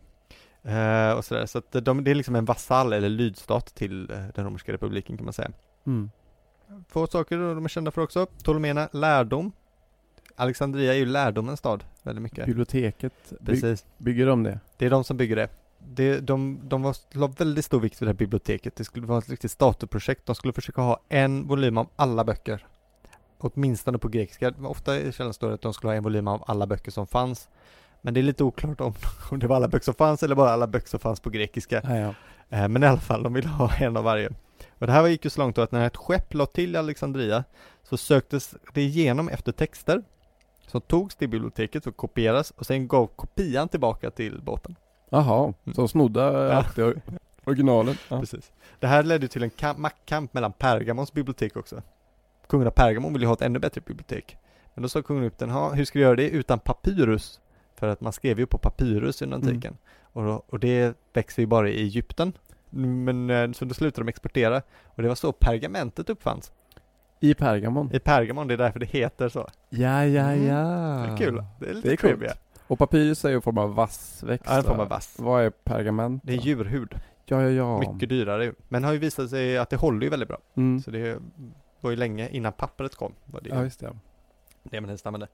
[0.62, 1.46] Eh, och sådär.
[1.46, 5.16] Så att de, det är liksom en vasall eller lydstat till eh, den romerska republiken
[5.16, 5.50] kan man säga.
[5.86, 6.10] Mm.
[6.88, 8.26] Få saker de är kända för också.
[8.26, 9.52] Ptoleméerna, lärdom.
[10.36, 12.46] Alexandria är ju lärdomens stad väldigt mycket.
[12.46, 13.84] Biblioteket, by, Precis.
[13.98, 14.60] bygger de det?
[14.76, 15.48] Det är de som bygger det.
[15.78, 18.76] det de, de var, la väldigt stor vikt vid det här biblioteket.
[18.76, 20.26] Det skulle vara ett riktigt statusprojekt.
[20.26, 22.66] De skulle försöka ha en volym av alla böcker.
[23.38, 24.54] Åtminstone på grekiska.
[24.62, 27.06] Ofta i källan står det att de skulle ha en volym av alla böcker som
[27.06, 27.48] fanns.
[28.02, 28.94] Men det är lite oklart om,
[29.30, 31.80] om det var alla böcker som fanns eller bara alla böcker som fanns på grekiska.
[31.84, 32.14] Ja, ja.
[32.58, 34.30] Eh, Men i alla fall, de ville ha en av varje.
[34.78, 36.78] Och det här gick ju så långt då att när ett skepp la till i
[36.78, 37.44] Alexandria
[37.82, 40.02] så söktes det igenom efter texter
[40.66, 44.76] som togs till biblioteket och kopierades och sen gav kopian tillbaka till båten.
[45.10, 45.74] Jaha, Mm.
[45.74, 46.52] så snodde Ja.
[46.52, 47.00] alltid or-
[47.44, 47.94] originalen.
[48.08, 48.20] Ja.
[48.20, 48.52] Precis.
[48.80, 51.82] Det här ledde till en kamp, maktkamp mellan Pergamons bibliotek också.
[52.48, 54.36] Kungen av Pergamon ville ha ett ännu bättre bibliotek.
[54.74, 57.40] Men då sa kungen upp den, "Ha, hur ska du göra det utan papyrus?
[57.74, 59.76] För att man skrev ju på papyrus under antiken.
[60.12, 62.32] Och, då, och det växer ju bara i Egypten.
[62.70, 64.62] Men eh, så då slutade de exportera.
[64.84, 66.52] Och det var så pergamentet uppfanns.
[67.20, 67.90] I Pergamon.
[67.94, 69.48] I Pergamon, det är därför det heter så.
[69.68, 70.46] Ja, ja, Mm.
[70.46, 70.56] ja.
[71.06, 71.44] Det är kul.
[71.60, 72.12] Det är lite Det är coolt.
[72.12, 72.32] trivia.
[72.66, 74.46] Och papyrus är ju en form av vassväxt.
[74.48, 75.16] Ja, en form av vass.
[75.18, 76.22] Vad är pergament?
[76.24, 76.94] Det är djurhud.
[77.24, 77.78] Ja, ja, ja.
[77.92, 78.52] Mycket dyrare.
[78.68, 80.38] Men har ju visat sig att det håller ju väldigt bra.
[80.56, 80.80] Mm.
[80.82, 81.18] Så det
[81.80, 83.12] var ju länge innan pappret kom.
[83.24, 83.92] Var det, Ja, just det.
[84.62, 85.28] det man använde.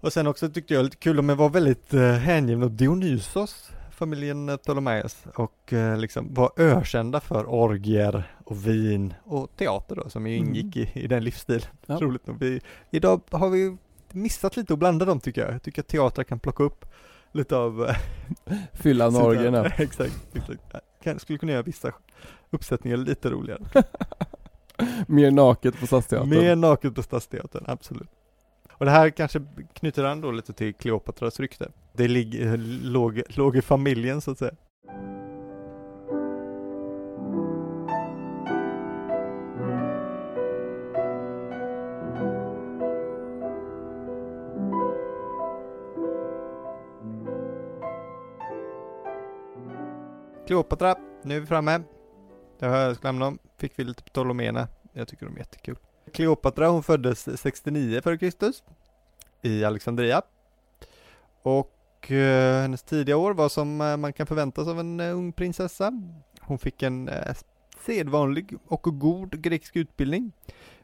[0.00, 4.48] Och sen också tyckte jag lite kul, de var väldigt uh, hängivna åt Dionysos, familjen
[4.48, 10.26] uh, Ptolemaios, och eh, liksom var ökända för orgier och vin och teater då, som
[10.26, 10.48] ju Mm.
[10.48, 11.68] ingick i, i den livsstilen.
[11.86, 11.98] Ja.
[12.00, 12.38] Roligt nog.
[12.40, 13.76] Vi, idag har vi
[14.12, 15.54] missat lite att blanda dem tycker jag.
[15.54, 16.84] Jag tycker att teatrar kan plocka upp
[17.32, 17.96] lite av eh,
[18.72, 19.66] Fylla orgierna.
[19.78, 20.60] exakt, exakt.
[21.02, 21.92] Kan, skulle kunna göra vissa
[22.50, 23.62] uppsättningar lite roligare.
[25.06, 26.28] Mer naket på Stadsteatern.
[26.28, 28.08] Mer naket på Stadsteatern, absolut.
[28.72, 31.68] Och det här kanske knyter an då lite till Kleopatras rykte.
[31.92, 32.36] Det lig,
[32.82, 34.54] låg, låg i familjen så att säga.
[50.46, 51.80] Kleopatra, nu är vi framme.
[52.58, 53.38] Det har jag glömt om.
[53.58, 54.68] Fick vi lite Ptolomeerna.
[54.92, 55.76] Jag tycker de är jättekul.
[56.12, 58.52] Kleopatra hon föddes 69 f.Kr.
[59.42, 60.22] i Alexandria.
[61.42, 65.32] Och eh, hennes tidiga år var som eh, man kan förväntas av en eh, ung
[65.32, 65.92] prinsessa.
[66.40, 67.34] Hon fick en eh,
[67.86, 70.32] sedvanlig och god grekisk utbildning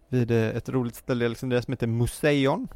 [0.09, 2.69] vid eh, ett roligt ställe i Alexandria som heter Museion.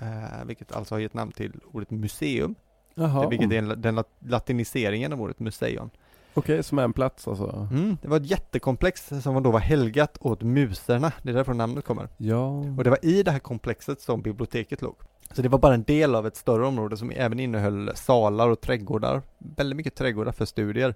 [0.00, 2.54] Eh, vilket alltså har gett namn till ordet museum.
[2.94, 3.28] Jaha.
[3.28, 5.90] Vilket är en, den lat- latiniseringen av ordet museion.
[6.34, 7.68] Okej, som en plats alltså.
[7.70, 11.12] Mm, det var ett jättekomplex som då var helgat åt muserna.
[11.22, 12.08] Det är därifrån namnet kommer.
[12.16, 12.46] Ja.
[12.48, 14.94] Och det var i det här komplexet som biblioteket låg.
[15.32, 18.60] Så det var bara en del av ett större område som även innehöll salar och
[18.60, 19.22] trädgårdar.
[19.38, 20.94] Väldigt mycket trädgårdar för studier.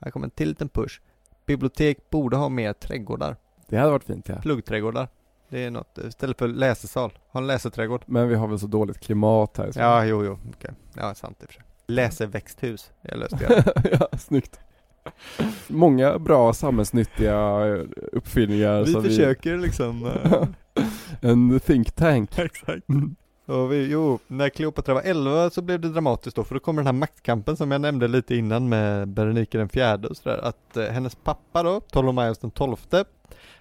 [0.00, 1.00] Här kommer en till liten push.
[1.46, 3.36] Bibliotek borde ha mer trädgårdar.
[3.68, 4.36] Det hade varit fint ja.
[4.36, 5.08] Plugträdgårdar.
[5.48, 8.02] Det är något, eh, istället för läsesal, ha en läseträdgård.
[8.06, 9.88] Men vi har väl så dåligt klimat här Sverige.
[9.88, 10.70] Ja, jo, jo, okej.
[10.94, 11.62] Ja, sant i och för sig.
[11.86, 13.98] Läseväxthus, jag löste det.
[14.00, 14.60] ja, snyggt.
[15.68, 17.64] Många bra samhällsnyttiga
[18.12, 18.84] uppfinningar.
[18.84, 20.06] Vi försöker liksom.
[20.24, 20.48] eh,
[21.20, 22.38] En think tank.
[22.38, 22.86] Exakt.
[23.46, 26.82] Och vi, jo, när Kleopatra var 11 så blev det dramatiskt då, för då kommer
[26.82, 30.76] den här maktkampen som jag nämnde lite innan med Berenike den fjärde och sådär, att
[30.76, 33.04] eh, hennes pappa då, Ptolemaios den tolfte,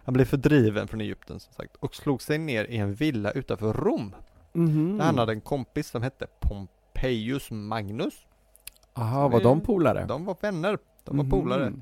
[0.03, 3.73] han blev fördriven från Egypten som sagt, och slog sig ner i en villa utanför
[3.73, 4.15] Rom.
[4.53, 4.97] Mhm.
[4.97, 8.13] Där han hade en kompis som hette Pompeius Magnus.
[8.93, 10.05] Aha, var de polare?
[10.07, 11.29] De var vänner, de var mm.
[11.29, 11.73] polare.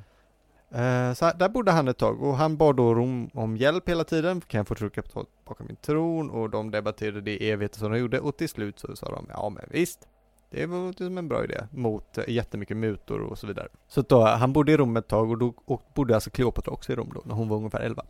[0.72, 3.90] Eh, så här, där bodde han ett tag och han bad då Rom om hjälp
[3.90, 4.42] hela tiden.
[4.42, 6.30] Kan jag få trycka på bakom min tron?
[6.30, 9.26] Och de debatterade det i evigheter som de gjorde och till slut så sa de
[9.30, 10.08] ja men visst.
[10.50, 13.68] Det var liksom en bra idé mot eh, jättemycket mutor och så vidare.
[13.88, 16.92] Så då, han bodde i Rom ett tag och då och bodde alltså Kleopatra också
[16.92, 18.04] i Rom då när hon var ungefär 11.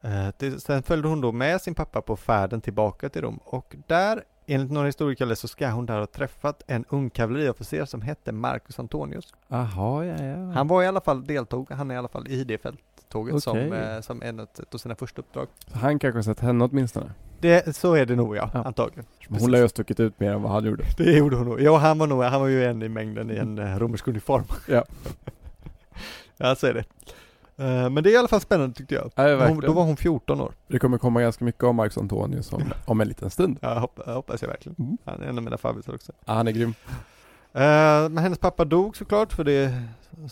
[0.00, 3.76] Eh, det, sen följde hon då med sin pappa på färden tillbaka till Rom och
[3.86, 8.32] där enligt några historiker så ska hon där ha träffat en ung kavalleriofficer som hette
[8.32, 9.34] Marcus Antonius.
[9.48, 10.36] Aha, ja, ja.
[10.52, 13.52] Han var i alla fall, deltog, han är i alla fall i det fälttåget som,
[13.58, 13.72] Okej.
[13.72, 15.46] eh, som en av sina första uppdrag.
[15.66, 17.12] Så han kanske har sett henne åtminstone.
[17.40, 18.62] Det, så är det nog ja, Ja.
[18.64, 19.04] antagligen.
[19.28, 20.84] Men Hon lär ju ha stuckit ut mer än vad han gjorde.
[20.96, 21.60] Det gjorde hon nog.
[21.60, 24.44] Ja, han var nog, han var ju en i mängden i en eh, romersk uniform.
[24.68, 24.84] Ja.
[26.36, 26.84] ja, så är det.
[27.58, 29.10] Eh, men det är i alla fall spännande tyckte jag.
[29.14, 30.54] Ja, Hon, då var hon 14 år.
[30.66, 33.58] Det kommer komma ganska mycket om Marcus Antonius om, om en liten stund.
[33.60, 34.76] Ja, hopp, jag hoppas jag verkligen.
[34.78, 34.98] Mm.
[35.04, 36.12] Han är en av mina favoriter också.
[36.24, 36.74] Ja, han är grym.
[37.52, 39.82] Eh, men hennes pappa dog såklart, för det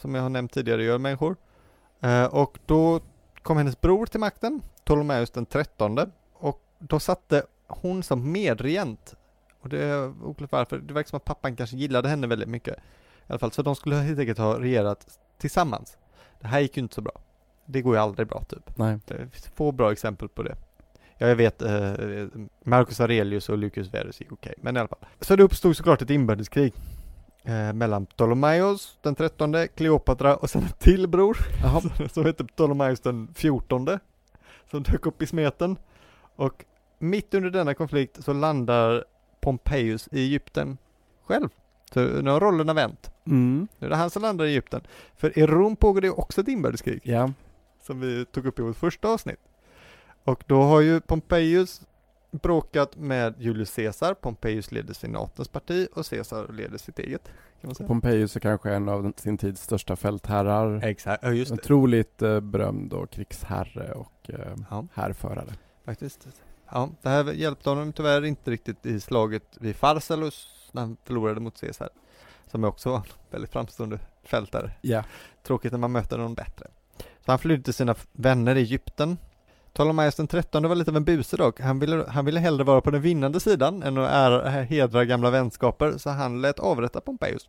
[0.00, 1.37] som jag har nämnt tidigare gör människor.
[2.00, 3.00] Eh, och då
[3.42, 6.08] kom hennes bror till makten, Ptolemaios den trettonde.
[6.32, 9.14] Och då satte hon som medregent.
[9.60, 12.76] Och det är oklart varför, det verkar som att pappan kanske gillade henne väldigt mycket.
[12.76, 12.80] I
[13.26, 15.96] alla fall, så de skulle helt enkelt ha regerat tillsammans.
[16.44, 17.12] Det här gick ju inte så bra.
[17.64, 18.78] Det går ju aldrig bra typ.
[18.78, 18.98] Nej.
[19.04, 20.57] Det finns få bra exempel på det.
[21.18, 21.92] Ja, jag vet, eh,
[22.64, 24.98] Marcus Aurelius och Lucius Verus gick okej, men i alla fall.
[25.20, 26.72] Så det uppstod såklart ett inbördeskrig
[27.42, 31.80] eh, mellan Ptolemaios den trettonde, Kleopatra och sen en till bror Jaha.
[32.12, 33.98] som heter Ptolemaios den fjortonde
[34.70, 35.76] som dök upp i smeten.
[36.37, 36.64] Och
[36.98, 39.04] mitt under denna konflikt så landar
[39.40, 40.78] Pompejus i Egypten
[41.26, 41.48] själv.
[41.94, 43.11] Så nu har rollerna vänt.
[43.26, 43.68] Mm.
[43.78, 44.80] Nu är det han som landar i Egypten.
[45.16, 47.33] För i Rom pågår det också ett inbördeskrig Ja.
[47.83, 49.38] som vi tog upp i vårt första avsnitt.
[50.24, 51.83] Och då har ju Pompejus
[52.30, 57.28] bråkat med Julius Caesar, Pompejus leder senatens parti och Caesar leder sitt eget.
[57.87, 60.85] Pompejus är kanske en av sin tids största fältherrar.
[60.85, 61.54] Exakt, ja just det.
[61.54, 65.52] Otroligt eh, berömd och krigsherre och eh, Ja, härförare.
[65.85, 66.28] faktiskt.
[66.70, 71.40] Ja, det här hjälpte honom tyvärr inte riktigt i slaget vid Pharsalus när han förlorade
[71.40, 71.88] mot Caesar.
[72.50, 74.70] Som också var en väldigt framstående fältare.
[74.80, 75.04] Ja.
[75.42, 76.66] Tråkigt när man möter någon bättre.
[76.98, 79.16] Så han flydde till sina vänner i Egypten.
[79.72, 81.60] Ptolemaios den trettonde var lite av en buse dock.
[81.60, 85.30] Han ville, han ville hellre vara på den vinnande sidan än att ära, hedra gamla
[85.30, 87.48] vänskaper, så han lät avrätta Pompejus.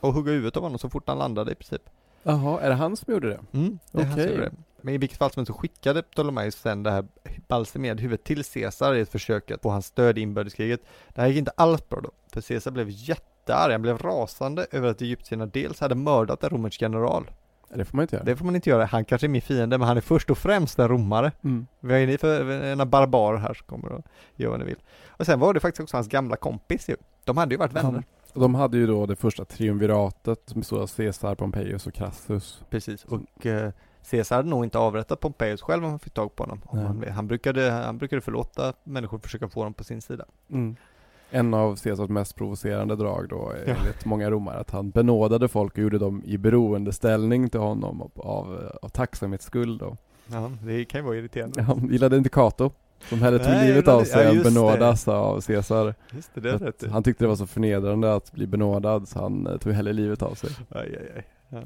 [0.00, 1.82] Och hugga huvudet av honom så fort han landade i princip.
[2.22, 3.40] Jaha, är det han som gjorde det?
[3.52, 4.52] Mm, det är han som gjorde det.
[4.86, 7.04] Men i vilket fall som helst så skickade Ptolemaios sen det här
[7.48, 10.80] balsamerade huvudet till Caesar i ett försök att få hans stöd i inbördeskriget.
[11.14, 14.88] Det här gick inte alls bra då, för Caesar blev jättearg, han blev rasande över
[14.88, 17.30] att egyptierna dels hade mördat en romersk general.
[17.74, 18.24] Det får man inte göra.
[18.24, 20.38] Det får man inte göra, han kanske är min fiende, men han är först och
[20.38, 21.32] främst en romare.
[21.44, 21.66] Mm.
[21.80, 24.04] Vad är ni för ena barbarer här som kommer och
[24.36, 24.78] gör vad ni vill?
[25.08, 26.96] Och sen var det faktiskt också hans gamla kompis ju.
[27.24, 28.04] De hade ju varit vänner.
[28.32, 32.62] Och De hade ju då det första triumviratet som bestod av Caesar, Pompejus och Crassus.
[32.70, 33.72] Precis, och eh,
[34.10, 36.60] Caesar hade nog inte avrättat Pompejus själv om han fick tag på honom.
[36.70, 40.24] Han, han, brukade, han brukade förlåta människor och försöka få dem på sin sida.
[40.52, 40.76] Mm.
[41.30, 43.74] En av Caesars mest provocerande drag då Ja.
[43.74, 48.10] enligt många romare att han benådade folk och gjorde dem i beroendeställning till honom av,
[48.16, 49.96] av, av tacksamhetsskuld då.
[50.32, 51.62] Ja, det kan ju vara irriterande.
[51.62, 52.70] Han gillade inte Cato
[53.08, 54.42] som hellre tog Nej, livet ja, av det- sig ja, än det.
[54.44, 55.94] benådas av Caesar.
[56.10, 56.84] Just det, det rätt.
[56.90, 60.22] han tyckte det var så förnedrande att bli benådad så han eh, tog hellre livet
[60.22, 60.50] av sig.
[60.70, 61.24] Aj, aj, aj.
[61.48, 61.62] Ja.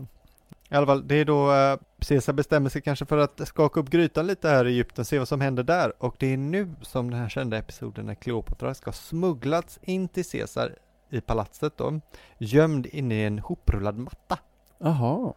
[0.73, 1.77] I alla fall, det är då eh,
[2.09, 5.29] Caesar bestämmer sig kanske för att skaka upp grytan lite här i Egypten, se vad
[5.29, 5.93] som händer där.
[5.99, 10.09] Och det är nu som den här kända episoden när Kleopatra ska ha smugglats in
[10.09, 10.75] till Caesar
[11.11, 12.01] i palatset då,
[12.39, 14.39] gömd inne i en hoprullad matta.
[14.79, 15.33] Jaha,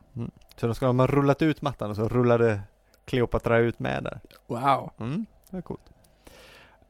[0.56, 2.62] Så då ska de ha rullat ut mattan och så rullade
[3.06, 4.20] Kleopatra ut med där.
[4.48, 4.92] wow.
[5.00, 5.90] Mm, det är coolt.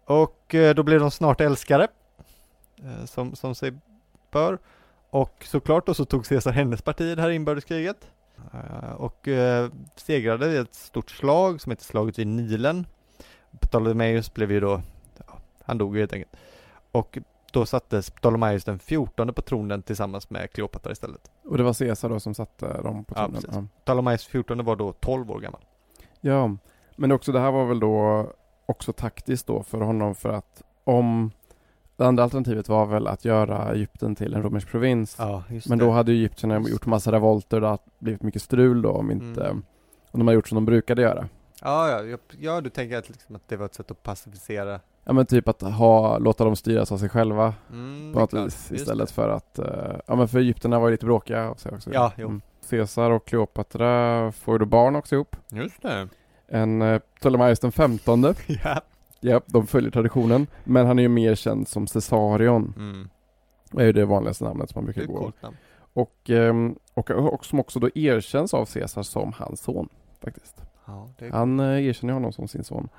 [0.06, 1.88] Och eh, då blir de snart älskare,
[2.84, 3.74] eh, som, som sig
[4.32, 4.58] bör.
[5.10, 8.08] Och såklart då så tog Caesar hennes parti i det här inbördeskriget.
[8.54, 12.86] Eh, och eh, segrade i ett stort slag som heter slaget vid Nilen.
[13.60, 14.82] Ptolemaios blev ju då,
[15.28, 15.34] ja,
[15.66, 16.36] han dog ju helt enkelt.
[16.92, 17.18] Och
[17.52, 21.32] då sattes Ptolemaios den 14 på tronen tillsammans med Kleopatra istället.
[21.46, 23.42] Och det var Caesar då som satte dem på Ja, tronen?
[23.42, 23.60] precis.
[23.86, 25.62] Ptolemaios 14 var då 12 år gammal.
[26.22, 26.56] Ja,
[26.96, 28.28] men också det här var väl då
[28.66, 31.32] också taktiskt då för honom för att om
[31.98, 35.16] det andra alternativet var väl att göra Egypten till en romersk provins.
[35.20, 35.86] Ja, men det.
[35.86, 39.44] då hade ju egyptierna gjort massa revolter, det hade blivit mycket strul då om inte
[39.46, 39.64] Mm.
[40.12, 41.28] om de hade gjort som de brukade göra.
[41.62, 45.14] Ja, ja, ja, du tänker att, liksom att det var ett sätt att pacificera Ja
[45.14, 49.12] men typ att ha, låta dem styras av sig själva mm, på något vis istället
[49.12, 51.94] för att, eh, ja men för egyptierna var ju lite bråkiga av sig också.
[51.94, 52.40] Ja, jo.
[52.70, 55.36] Caesar och Kleopatra får ju då barn också ihop.
[55.50, 56.08] Just det.
[56.48, 58.82] En uh, Ptolemaios den femtonde ja.
[59.26, 60.48] Ja, de följer traditionen.
[60.64, 62.74] Men han är ju mer känd som Caesarion.
[62.78, 63.10] Mm.
[63.72, 65.32] Det är ju det vanligaste namnet som man brukar gå.
[65.94, 69.90] Och, ehm, och, och som också då erkänns av Caesar som hans son.
[70.24, 70.62] Faktiskt.
[70.86, 72.90] Ja, Han eh, erkänner honom som sin son.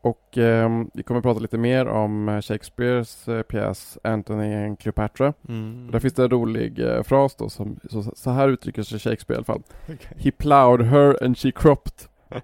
[0.00, 4.78] Och ehm, vi kommer att prata lite mer om eh, Shakespeares eh, pjäs Antony and
[4.78, 5.32] Cleopatra.
[5.48, 5.90] mm.
[5.92, 9.36] Där finns det en rolig eh, fras då som, så, så här uttrycker sig Shakespeare
[9.36, 9.62] i alla fall.
[9.84, 10.16] Okej.
[10.16, 12.08] He plowed her and she cropped.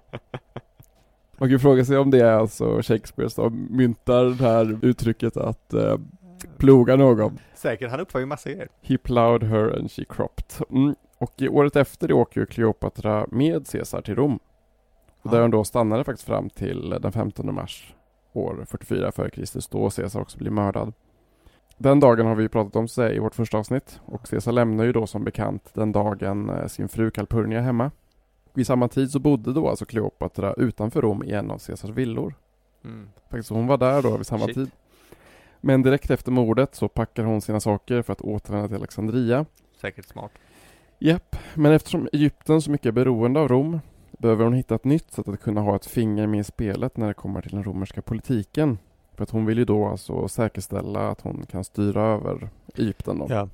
[1.37, 5.37] Man kan ju fråga sig om det är alltså Shakespeare som myntar det här uttrycket
[5.37, 5.97] att eh,
[6.57, 7.39] ploga någon.
[7.55, 8.67] Säkert, han uppfann ju massa grejer.
[8.81, 10.67] He plowed her and she cropped.
[10.69, 10.95] Mm.
[11.17, 14.39] Och året efter det åker ju Kleopatra med Caesar till Rom.
[15.21, 17.95] Och där hon då stannade faktiskt fram till den 15 mars
[18.33, 19.71] år 44 f.Kr.
[19.71, 20.93] då Caesar också blir mördad.
[21.77, 24.91] Den dagen har vi pratat om sig i vårt första avsnitt och Caesar lämnar ju
[24.91, 27.91] då som bekant den dagen eh, sin fru Calpurnia hemma.
[28.55, 32.33] Vid samma tid så bodde då alltså Kleopatra utanför Rom i en av Caesars villor.
[32.83, 33.09] Mm.
[33.29, 34.55] Faktiskt, hon var där då vid samma Shit.
[34.55, 34.71] tid.
[35.61, 39.45] Men direkt efter mordet så packar hon sina saker för att återvända till Alexandria.
[39.81, 40.31] Säkert smart.
[40.99, 43.79] Japp, men eftersom Egypten så mycket är beroende av Rom
[44.11, 47.07] behöver hon hitta ett nytt sätt att kunna ha ett finger med i spelet när
[47.07, 48.77] det kommer till den romerska politiken.
[49.15, 53.25] För att hon vill ju då alltså säkerställa att hon kan styra över Egypten då.
[53.29, 53.49] Ja.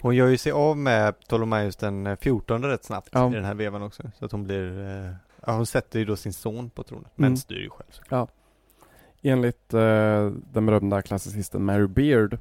[0.00, 3.30] Hon gör ju sig av med Ptolemaios den eh, 14 rätt snabbt Ja.
[3.30, 4.02] i den här vevan också.
[4.18, 5.10] Så att hon blir, eh,
[5.46, 7.08] ja hon sätter ju då sin son på tronen.
[7.14, 7.36] Men Mm.
[7.36, 7.88] styr ju själv.
[7.90, 8.30] såklart.
[9.22, 12.38] Enligt eh, den berömda klassicisten Mary Beard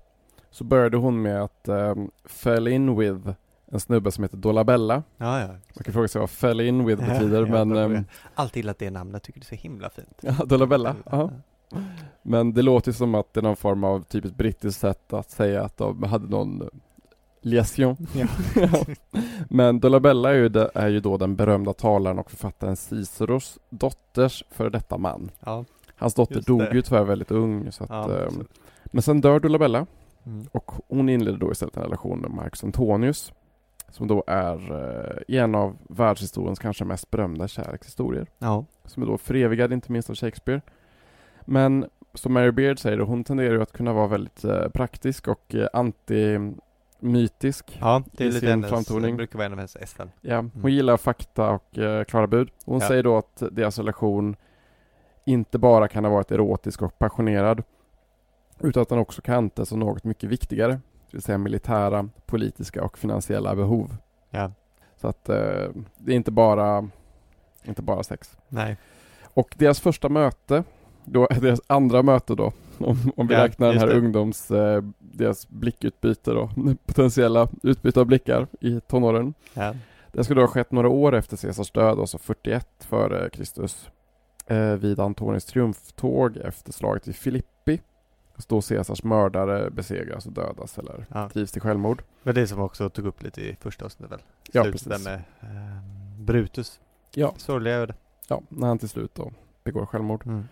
[0.52, 3.30] så började hon med att eh, fell in with
[3.72, 5.04] en snubbe som heter Dolabella.
[5.18, 5.48] Ja, ja.
[5.48, 8.58] Man kan fråga sig vad fell in with Ja, betyder ja, men, får ehm, Alltid
[8.58, 10.20] gillat det namnet, tycker det är så himla fint.
[10.22, 10.96] ja, Dolabella.
[11.12, 11.32] Ja.
[12.22, 15.64] Men det låter som att det är någon form av typiskt brittiskt sätt att säga
[15.64, 16.70] att de hade någon
[17.46, 17.98] liaison.
[18.16, 18.28] Ja.
[19.50, 24.44] Men Dolabella är ju, det, är ju då den berömda talaren och författaren Ciceros dotters
[24.52, 25.32] före detta man.
[25.40, 25.66] ja.
[25.98, 26.72] Hans dotter Just dog det.
[26.74, 27.72] ju tyvärr väldigt ung.
[27.72, 28.50] Så att, Ja, absolut.
[28.86, 29.86] men sen dör Dolabella
[30.28, 30.46] Mm.
[30.52, 33.34] och hon inleder då istället en relation med Marcus Antonius
[33.90, 34.72] som då är
[35.28, 38.28] eh, en av världshistoriens kanske mest berömda kärlekshistorier.
[38.40, 38.66] Ja.
[38.86, 40.62] Som är då förevigad inte minst av Shakespeare.
[41.42, 45.56] Men som Mary Beard säger, hon tenderar ju att kunna vara väldigt eh, praktisk och
[45.56, 45.68] eh,
[47.10, 47.78] anti-mytisk.
[47.82, 49.12] ja, det är i lite sin hennes, framtoning.
[49.12, 50.02] det brukar vara en av hennes SL.
[50.22, 50.70] Ja, hon Mm.
[50.72, 52.50] gillar fakta och eh, klara bud.
[52.66, 52.88] Hon Ja.
[52.88, 54.36] säger då att deras relation
[55.26, 57.64] inte bara kan ha varit erotisk och passionerad
[58.60, 60.72] utan att den också kan antas som något mycket viktigare.
[60.72, 63.98] Det vill säga militära, politiska och finansiella behov.
[64.30, 64.52] Ja.
[64.96, 65.36] Så att eh,
[65.98, 66.90] det är inte bara,
[67.64, 68.38] inte bara sex.
[68.48, 68.78] Nej.
[69.34, 70.64] Och deras första möte,
[71.06, 74.00] då, deras andra möte då, om, om vi Ja, räknar den just här det.
[74.00, 74.84] ungdoms, eh,
[75.18, 76.50] deras blickutbyte då,
[76.86, 79.34] potentiella utbyte av blickar i tonåren.
[79.54, 79.76] Ja.
[80.12, 83.90] Det skulle då ha skett några år efter Caesars död, alltså 41 före Kristus,
[84.48, 87.82] eh, vid Antonius triumftåg efter slaget vid Filippi.
[88.48, 91.30] Då Caesars mördare besegras och dödas eller Ja.
[91.34, 92.04] drivs till självmord.
[92.24, 94.22] Var det som också tog upp lite i första avsnittet väl?
[94.52, 95.04] Ja, Slutet precis.
[95.06, 96.80] där med ehm, Brutus.
[97.14, 97.34] Ja.
[97.38, 97.94] Sorgliga öde.
[98.28, 99.32] Ja, när han till slut då
[99.64, 100.26] begår självmord.
[100.26, 100.44] Mm.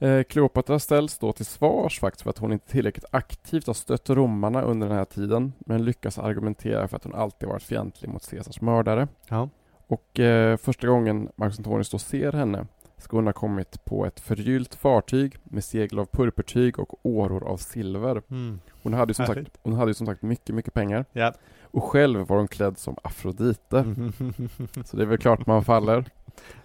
[0.00, 4.10] Eh, Kleopatra ställs då till svars faktiskt för att hon inte tillräckligt aktivt har stött
[4.10, 8.30] romarna under den här tiden, men lyckas argumentera för att hon alltid varit fientlig mot
[8.30, 9.08] Caesars mördare.
[9.28, 9.48] Ja.
[9.86, 14.20] Och eh, första gången Marcus Antonius då ser henne ska hon ha kommit på ett
[14.20, 18.22] förgyllt fartyg med segel av purpurtyg och åror av silver.
[18.30, 18.60] Mm.
[18.82, 21.04] Hon hade ju som, sagt, hon hade ju som sagt mycket, mycket pengar.
[21.12, 21.32] Ja.
[21.62, 23.78] Och själv var hon klädd som Afrodite.
[23.78, 24.12] Mm.
[24.84, 26.04] Så det är väl klart man faller.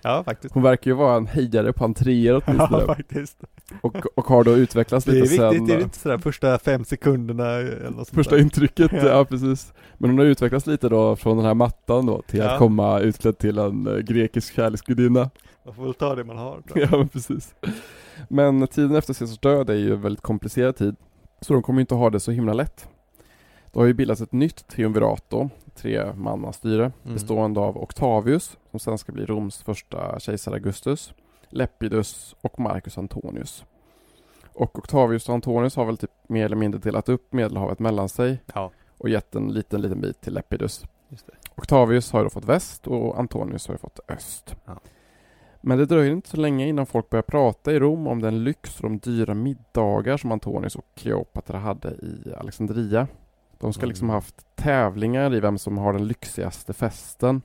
[0.01, 0.53] Ja, faktiskt.
[0.53, 2.85] Hon verkar ju vara en hejare på entréer Ja, åtminstone.
[2.85, 3.37] faktiskt.
[3.81, 5.65] och, och har då utvecklats Det är lite viktigt, sen.
[5.65, 8.41] det är eh, inte sådär första fem sekunderna eller något sånt Första där.
[8.41, 9.05] intrycket, Ja.
[9.07, 9.25] ja.
[9.25, 9.73] precis.
[9.97, 12.51] Men hon har utvecklats lite då från den här mattan då till Ja.
[12.51, 15.29] att komma utklädd till en eh, grekisk kärleksgudinna.
[15.65, 16.61] Man får väl ta det man har.
[16.75, 16.77] jag.
[16.91, 17.55] Ja men precis.
[18.29, 20.95] Men tiden efter Caesars död är ju en väldigt komplicerad tid.
[21.41, 22.89] Så de kommer inte ha det så himla lätt.
[23.73, 27.13] Det har ju bildats ett nytt triumvirat då, tre mannastyre, Mm.
[27.13, 31.13] bestående av Octavius, som sen ska bli Roms första kejsare Augustus,
[31.49, 33.65] Lepidus och Marcus Antonius.
[34.53, 38.41] Och Octavius och Antonius har väl typ mer eller mindre delat upp Medelhavet mellan sig
[38.53, 40.83] Ja, och gett en liten, liten bit till Lepidus.
[41.55, 44.55] Octavius har ju då fått väst och Antonius har ju fått öst.
[44.65, 44.77] Ja.
[45.61, 48.77] Men det dröjer inte så länge innan folk börjar prata i Rom om den lyx
[48.77, 53.07] och de dyra middagar som Antonius och Kleopatra hade i Alexandria.
[53.59, 53.89] De ska Mm.
[53.89, 57.41] liksom ha haft tävlingar i vem som har den lyxigaste festen.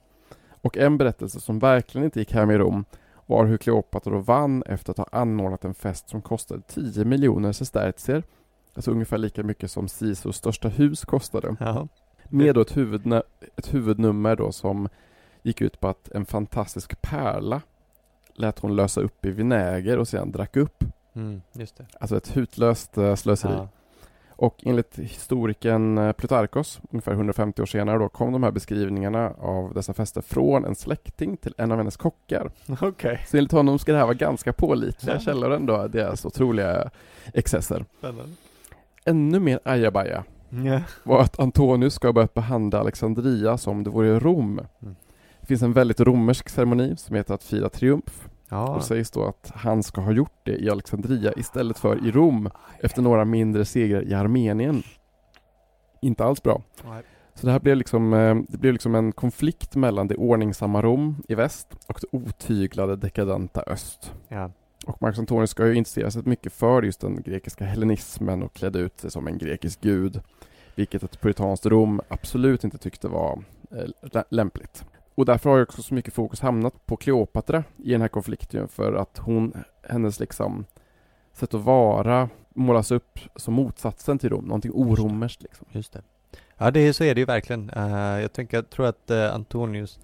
[0.63, 2.85] Och en berättelse som verkligen inte gick hem i Rom
[3.27, 8.23] var hur Kleopatra vann efter att ha anordnat en fest som kostade 10 miljoner sestertier.
[8.75, 11.57] Alltså ungefär lika mycket som Sisos största hus kostade.
[11.61, 11.89] Ja.
[12.29, 13.23] Med då ett, huvudna,
[13.57, 14.89] ett huvudnummer då som
[15.43, 17.63] gick ut på att en fantastisk pärla
[18.35, 20.85] lät hon lösa upp i vinäger och sedan drack upp.
[21.15, 21.87] Mm, just det.
[22.01, 23.53] Alltså ett hutlöst eh, slöseri.
[23.53, 23.69] Ja.
[24.41, 29.75] Och enligt historikern eh, Plutarkos, ungefär 150 år senare då, kom de här beskrivningarna av
[29.75, 32.51] dessa fester från en släkting till en av hennes kockar.
[32.81, 35.21] Okej, Så enligt honom ska det här vara ganska pålitliga Ja.
[35.21, 36.91] källor ändå, deras otroliga
[37.35, 37.85] excesser.
[37.99, 38.33] spännande.
[39.05, 40.25] Ännu mer ajabaja
[40.65, 40.81] Ja.
[41.03, 44.61] var att Antonius ska ha börjat behandla Alexandria som det vore Rom.
[44.83, 44.97] Mm.
[45.41, 48.29] Det finns en väldigt romersk ceremoni som heter att fira triumf.
[48.51, 48.69] Ja.
[48.77, 52.51] Och sägs då att han ska ha gjort det i Alexandria istället för i Rom
[52.81, 54.83] efter några mindre segrar i Armenien.
[56.03, 56.63] Inte alls bra.
[56.89, 57.03] Nej.
[57.35, 61.23] Så det här blev liksom, eh, det blev liksom en konflikt mellan det ordningsamma Rom
[61.29, 64.15] i väst och det otyglade dekadenta öst.
[64.29, 64.51] Ja.
[64.87, 68.79] Och Marcus Antonius ska ju intressera sig mycket för just den grekiska hellenismen och klädde
[68.79, 70.21] ut sig som en grekisk gud.
[70.75, 74.85] Vilket ett puritanskt Rom absolut inte tyckte var eh, lä- lämpligt.
[75.21, 78.69] Och därför har ju också så mycket fokus hamnat på Kleopatra i den här konflikten
[78.69, 80.65] för att hon, hennes liksom
[81.33, 85.67] sätt att vara målas upp som motsatsen till Rom, någonting oromerskt liksom.
[85.71, 86.03] Just det.
[86.57, 87.71] Ja, det, så är det ju verkligen.
[87.71, 89.99] Eh, jag tänker, jag tror att eh, Antonius,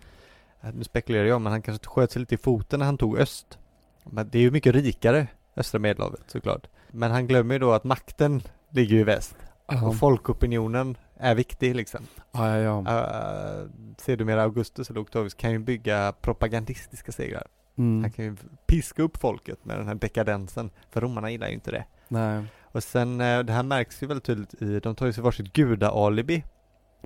[0.65, 3.19] uh, nu spekulerar jag, men han kanske sköt sig lite i foten när han tog
[3.19, 3.59] öst.
[4.05, 5.27] Men det är ju mycket rikare,
[5.57, 6.67] östra medelhavet såklart.
[6.89, 9.37] Men han glömmer ju då att makten ligger i väst.
[9.83, 12.01] Och folkopinionen är viktig liksom.
[12.33, 13.63] Ja, ja, ja.
[13.63, 17.47] Uh, sedermera Augustus eller Octavius kan ju bygga propagandistiska segrar.
[17.79, 18.03] Mm.
[18.03, 18.37] Han kan ju
[18.67, 20.71] piska upp folket med den här dekadensen.
[20.91, 21.85] För romarna gillar ju inte det.
[22.09, 22.45] Nej.
[22.63, 25.53] Och sen, eh, det här märks ju väldigt tydligt i, de tar ju sig varsitt
[25.53, 26.45] gudaalibi.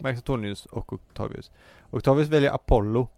[0.01, 1.51] Marcus Antonius och Octavius.
[1.91, 3.09] Octavius väljer Apollo.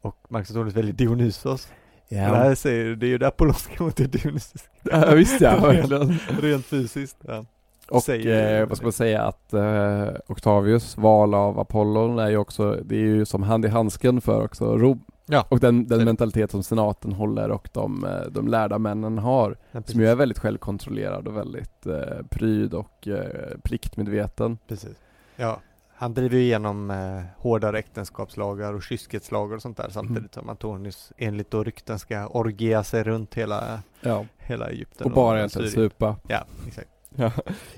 [0.00, 1.68] Och Marcus Antonius väljer Dionysos.
[2.08, 4.68] Det här säger, det är ju det apollonska mot det dionysiska.
[4.82, 6.18] Ja, visst ja, verkligen.
[6.40, 7.16] Rent fysiskt.
[7.26, 7.44] Ja.
[7.90, 12.36] Och Säger- eh, vad ska man säga att eh, Octavius val av Apollon är ju
[12.36, 15.04] också, det är ju som hand i handsken för också Rom.
[15.26, 15.46] Ja.
[15.48, 19.56] Och den, den mentalitet som senaten håller och de, eh, de lärda männen har.
[19.72, 24.58] Ja, som ju är väldigt självkontrollerad och väldigt eh, pryd och eh, pliktmedveten.
[24.68, 24.96] Precis.
[25.36, 25.60] Ja,
[25.98, 30.44] han driver ju igenom eh, hårdare äktenskapslagar och kyskhetslagar och sånt där samtidigt mm.
[30.44, 34.24] som Antonius enligt då rykten ska orgia sig runt hela, ja.
[34.38, 35.06] hela Egypten.
[35.06, 36.16] Och bara egentligen supa.
[36.28, 36.88] Ja, exakt.
[37.18, 37.32] Ja,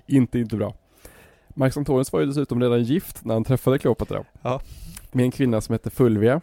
[0.07, 0.75] inte, inte bra.
[1.49, 4.25] Marcus Antonius var ju dessutom redan gift när han träffade Kleopatra.
[4.43, 4.61] Ja.
[5.13, 6.41] Med en kvinna som hette Fulvia.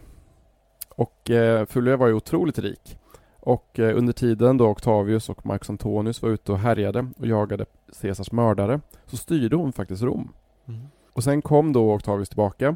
[0.90, 2.98] Och eh, Fulvia var ju otroligt rik.
[3.40, 7.66] Och eh, under tiden då Octavius och Marcus Antonius var ute och härjade och jagade
[8.02, 10.34] Caesars mördare så styrde hon faktiskt Rom.
[10.68, 10.82] Mm.
[11.14, 12.76] Och sen kom då Octavius tillbaka.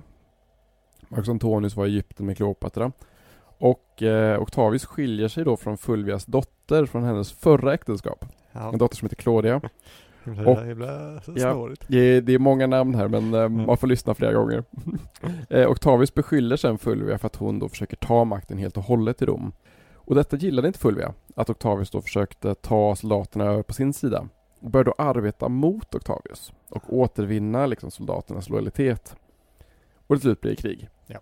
[1.07, 2.91] Marcus Antonius var i Egypten med Kleopatra.
[3.59, 8.25] Och eh, Octavius skiljer sig då från Fulvias dotter från hennes förra äktenskap.
[8.51, 8.71] Ja.
[8.73, 9.61] En dotter som heter Claudia.
[10.47, 13.65] Och, himla ja, det, det är många namn här men eh, mm.
[13.65, 14.63] man får lyssna flera gånger.
[15.49, 19.21] eh, Octavius beskyller sen Fulvia för att hon då försöker ta makten helt och hållet
[19.21, 19.51] i Rom.
[19.93, 24.27] Och detta gillade inte Fulvia, att Octavius då försökte ta soldaterna över på sin sida.
[24.59, 29.15] Och började då arbeta mot Octavius och återvinna liksom soldaternas lojalitet.
[30.07, 30.89] Och till slut blir det krig.
[31.07, 31.19] Ja.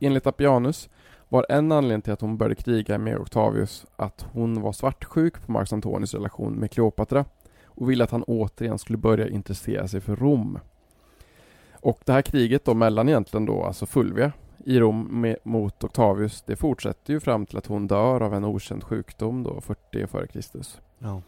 [0.00, 0.88] Enligt Appianus
[1.28, 5.52] var en anledning till att hon började kriga med Octavius att hon var svartsjuk på
[5.52, 7.24] Marcus Antonius relation med Kleopatra
[7.78, 10.58] och ville att han återigen skulle börja intressera sig för Rom.
[11.72, 14.32] Och det här kriget då mellan egentligen då alltså Fulvia
[14.64, 18.44] i Rom med, mot Octavius det fortsätter ju fram till att hon dör av en
[18.44, 20.40] okänd sjukdom då 40 f.Kr.
[20.98, 21.22] Ja.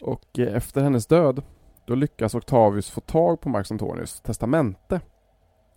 [0.00, 1.42] Och eh, efter hennes död
[1.86, 5.00] då lyckas Octavius få tag på Marcus Antonius testamente.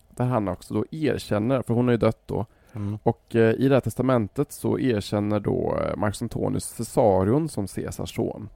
[0.09, 2.97] Där han också då erkänner, för hon har ju dött då, mm.
[3.03, 8.15] och eh, i det här testamentet så erkänner då eh, Marcus Antonius Caesarion som Caesars
[8.15, 8.49] son.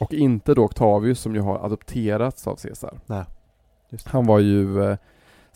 [0.00, 3.00] Och inte då Octavius som ju har adopterats av Caesar.
[3.06, 3.24] Nej.
[4.04, 4.96] Han var ju eh,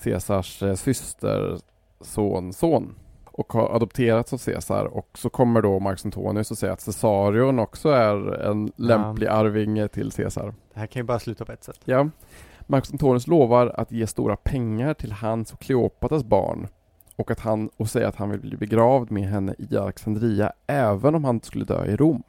[0.05, 6.51] Caesars eh, systerson, son och har adopterats av Caesar och så kommer då Marcus Antonius
[6.51, 9.33] och säger att Caesarion också är en lämplig ja.
[9.33, 10.55] arvinge till Caesar.
[10.75, 11.81] Det här kan ju bara sluta på ett sätt.
[11.85, 12.09] Ja.
[12.67, 16.69] Marcus Antonius lovar att ge stora pengar till hans och Kleopatras barn
[17.17, 21.15] och att han och säga att han vill bli begravd med henne i Alexandria även
[21.15, 22.23] om han skulle dö i Rom.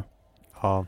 [0.62, 0.86] Ja.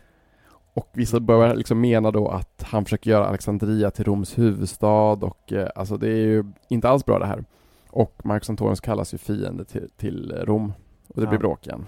[0.76, 5.53] Och vissa börjar liksom mena då att han försöker göra Alexandria till Roms huvudstad och
[5.53, 7.43] eh, alltså det är ju inte alls bra det här.
[7.89, 10.73] Och Marcus Antonius kallas ju fiende till, till Rom
[11.07, 11.30] och det ja.
[11.30, 11.86] blir bråk igen.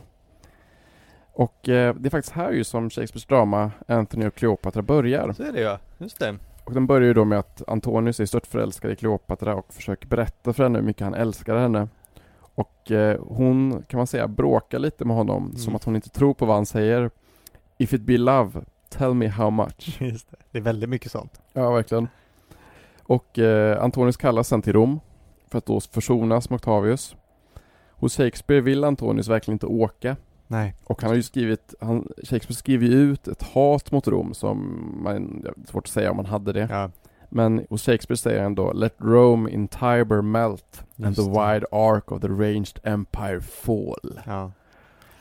[1.33, 5.33] Och eh, det är faktiskt här ju som Shakespeares drama Anthony och Kleopatra börjar.
[5.33, 6.35] Så är det ja, just det.
[6.63, 10.07] Och den börjar ju då med att Antonius är stört förälskad i Kleopatra och försöker
[10.07, 11.88] berätta för henne hur mycket han älskar henne.
[12.55, 15.55] Och eh, hon, kan man säga, bråkar lite med honom mm.
[15.55, 17.09] som att hon inte tror på vad han säger.
[17.77, 20.01] If it be love, tell me how much.
[20.01, 20.38] Just det.
[20.51, 21.41] det är väldigt mycket sånt.
[21.53, 22.07] Ja, verkligen.
[23.03, 24.99] Och eh, Antonius kallas sen till Rom
[25.47, 27.15] för att då försonas med Octavius.
[27.91, 30.15] Hos Shakespeare vill Antonius verkligen inte åka.
[30.47, 30.75] Nej.
[30.83, 34.89] Och han har ju skrivit, han, Shakespeare skriver ju ut ett hat mot Rom som
[35.03, 36.67] man, svårt att säga om han hade det.
[36.71, 36.91] Ja.
[37.29, 41.29] Men hos Shakespeare säger han då Let Rome in Tiber melt Just and the det.
[41.29, 44.19] wide arc of the ranged empire fall.
[44.25, 44.51] Ja.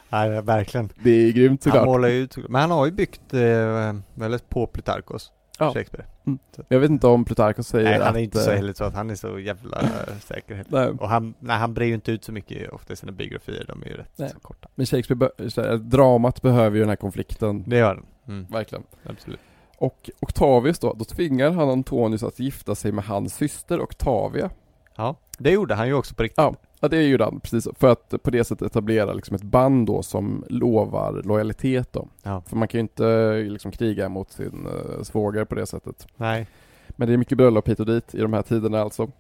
[0.09, 0.89] Nej, verkligen.
[1.03, 1.81] Det är grymt såklart.
[1.81, 5.73] Han målar ut, men han har ju byggt eh, väldigt på Plutarkos ja.
[5.73, 6.07] Shakespeare.
[6.27, 6.39] Mm.
[6.69, 8.95] Jag vet inte om Plutarkos säger Nej, han är inte så eh, heller så att
[8.95, 9.83] han är så jävla
[10.21, 11.03] säker heller.
[11.03, 13.83] Och han, nej, han brer ju inte ut så mycket ofta i sina biografier, de
[13.83, 14.31] är ju rätt nej.
[14.31, 14.69] så korta.
[14.75, 17.65] Men Shakespeare, dramat behöver ju den här konflikten.
[17.67, 18.05] Det gör den.
[18.29, 18.47] Mm.
[18.51, 18.85] Verkligen.
[19.05, 19.41] Absolut.
[19.79, 24.51] Och Octavius då, då tvingar han Antonius att gifta sig med hans syster Octavia.
[24.97, 26.39] Ja, det gjorde han ju också på riktigt.
[26.39, 27.69] Ja, ja det gjorde han precis.
[27.79, 32.09] För att på det sättet etablera liksom ett band då som lovar lojalitet då.
[32.23, 32.43] Ja.
[32.47, 36.07] För man kan ju inte liksom kriga mot sin uh, svåger på det sättet.
[36.17, 36.47] Nej.
[36.89, 39.11] Men det är mycket bröllop hit och dit i de här tiderna alltså.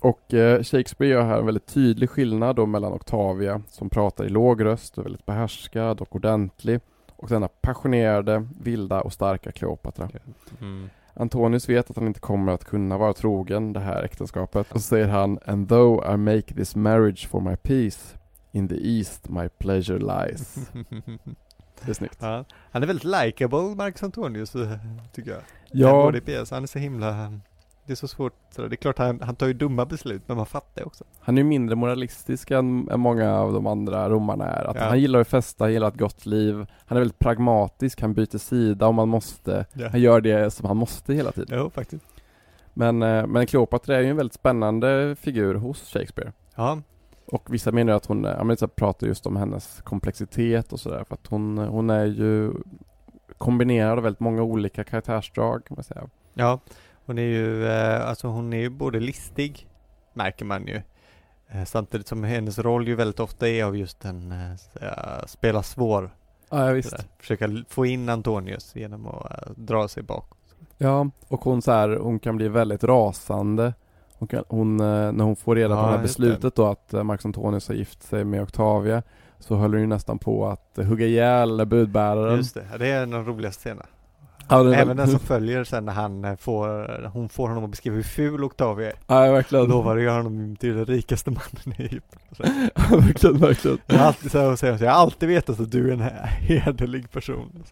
[0.00, 4.28] Och eh, Shakespeare gör här en väldigt tydlig skillnad då mellan Octavia som pratar i
[4.28, 6.80] låg röst och väldigt behärskad och ordentlig
[7.16, 10.08] och denna passionerade, vilda och starka Kleopatra.
[10.60, 10.90] Mm.
[11.16, 14.86] Antonius vet att han inte kommer att kunna vara trogen det här äktenskapet och så
[14.86, 18.18] säger han And though I make this marriage for my peace
[18.52, 20.54] In the East my pleasure lies
[21.84, 22.18] Det är snyggt.
[22.20, 24.52] Ja, han är väldigt likable, Marcus Antonius,
[25.12, 25.40] tycker jag.
[25.72, 26.04] Ja.
[26.50, 27.32] Han är så himla
[27.86, 30.46] det är så svårt, det är klart han, han tar ju dumma beslut men man
[30.46, 31.04] fattar ju också.
[31.20, 34.64] Han är ju mindre moralistisk än, än många av de andra romarna är.
[34.64, 34.84] Att ja.
[34.84, 36.66] Han gillar att festa, han gillar ett gott liv.
[36.86, 39.66] Han är väldigt pragmatisk, han byter sida om man måste.
[39.72, 39.88] Ja.
[39.88, 41.58] Han gör det som han måste hela tiden.
[41.58, 42.04] Jo, faktiskt.
[42.74, 46.32] Men, eh, men Kleopatra är ju en väldigt spännande figur hos Shakespeare.
[46.54, 46.78] Ja.
[47.26, 51.14] Och vissa menar att hon, ja men pratar just om hennes komplexitet och sådär för
[51.14, 52.52] att hon, hon är ju
[53.38, 56.08] kombinerad av väldigt många olika karaktärsdrag kan man säga.
[56.34, 56.60] Ja,
[57.06, 59.68] hon är ju, eh, alltså hon är ju både listig,
[60.14, 60.82] märker man ju,
[61.48, 66.10] Eh, Samtidigt som hennes roll ju väldigt ofta är av just en eh, spela svår.
[66.50, 66.90] Ja, visst.
[66.90, 67.04] sådär.
[67.18, 70.30] Försöka få in Antonius genom att dra sig bak.
[70.78, 73.74] Ja, och hon så här, hon kan bli väldigt rasande.
[74.18, 77.26] Hon kan, hon, när hon får reda på Ja, det här beslutet då att Marcus
[77.26, 79.02] Antonius har gift sig med Octavia
[79.38, 82.36] så höll hon ju nästan på att hugga ihjäl budbäraren.
[82.36, 83.86] Just det, ja, det är en av de roligaste scenerna.
[84.48, 87.96] Ja, Även den som följer sen när han eh, får, hon får honom att beskriva
[87.96, 88.94] hur ful Octavia är.
[89.06, 89.66] Ja, verkligen.
[89.68, 92.18] Lovar att göra honom till den rikaste mannen i Egypten.
[92.74, 93.78] Ja, verkligen, verkligen.
[93.86, 96.00] Jag har alltid så här, säger jag har alltid vetat att du är en
[96.40, 97.64] hederlig person.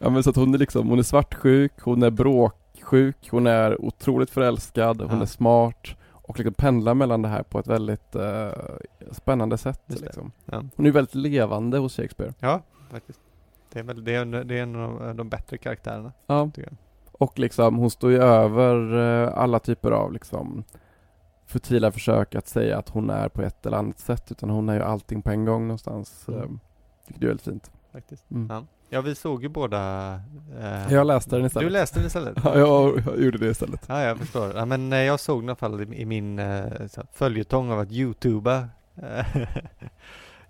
[0.00, 3.84] Ja men så att hon är liksom, hon är svartsjuk, hon är bråksjuk, hon är
[3.84, 5.22] otroligt förälskad, hon Ja.
[5.22, 8.48] är smart och liksom pendlar mellan det här på ett väldigt eh,
[9.12, 10.32] spännande sätt liksom.
[10.44, 10.62] Ja.
[10.76, 12.32] Hon är väldigt levande hos Shakespeare.
[12.40, 13.18] Ja, faktiskt.
[13.72, 16.50] Det är, väl, det är, det är en av de bättre karaktärerna, Ja.
[17.12, 20.64] Och liksom, hon står ju över eh, alla typer av liksom
[21.46, 24.74] futila försök att säga att hon är på ett eller annat sätt utan hon är
[24.74, 26.28] ju allting på en gång någonstans.
[26.28, 26.40] Mm.
[26.40, 26.46] Eh,
[27.06, 27.70] Vilket är väldigt fint.
[27.92, 28.30] Faktiskt.
[28.30, 28.48] Mm.
[28.50, 28.64] Ja.
[28.88, 30.12] ja, vi såg ju båda...
[30.60, 31.66] eh, Jag läste den istället.
[31.68, 32.36] Du läste den istället?
[32.44, 33.84] Ja, jag, jag gjorde det istället.
[33.88, 34.52] Ja, jag förstår.
[34.56, 36.64] Ja, men eh, jag såg i alla fall i, i min eh,
[37.12, 38.68] följetong av att youtuba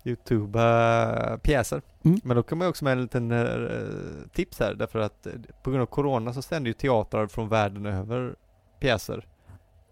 [0.03, 1.81] Youtuba pjäser.
[2.05, 2.19] Mm.
[2.23, 5.33] Men då kan man ju också med en liten eh, tips här därför att eh,
[5.63, 8.35] på grund av Corona så sänder ju teatrar från världen över
[8.79, 9.25] pjäser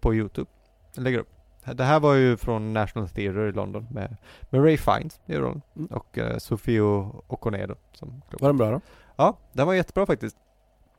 [0.00, 0.50] på Youtube.
[0.94, 1.28] Lägger upp.
[1.64, 4.16] Det här var ju från National Theatre i London med,
[4.50, 5.86] med Ray Fiennes i rollen Mm.
[5.86, 8.80] och eh, Sofio Oconedo som Var den bra då?
[9.16, 10.36] Ja, den var jättebra faktiskt.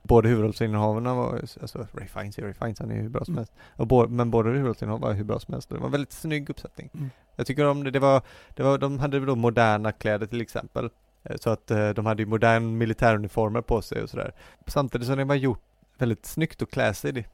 [0.04, 3.38] Båda huvudrollsinnehavarna var, alltså Ray Fiennes är Ray Fiennes, han är hur bra som Mm.
[3.38, 3.54] helst.
[3.89, 5.70] Bo, men båda huvudrollsinnehavarna var hur bra som helst.
[5.70, 6.89] Det var en väldigt snygg uppsättning.
[6.93, 7.10] Mm.
[7.36, 8.22] Jag tycker om det, det var,
[8.56, 10.89] det var, de hade då moderna kläder till exempel.
[11.24, 14.32] Eh, Så att eh, de hade ju modern militäruniformer på sig och sådär.
[14.68, 15.62] Samtidigt som det var gjort
[15.97, 16.70] väldigt snyggt och.
[17.02, 17.26] Det-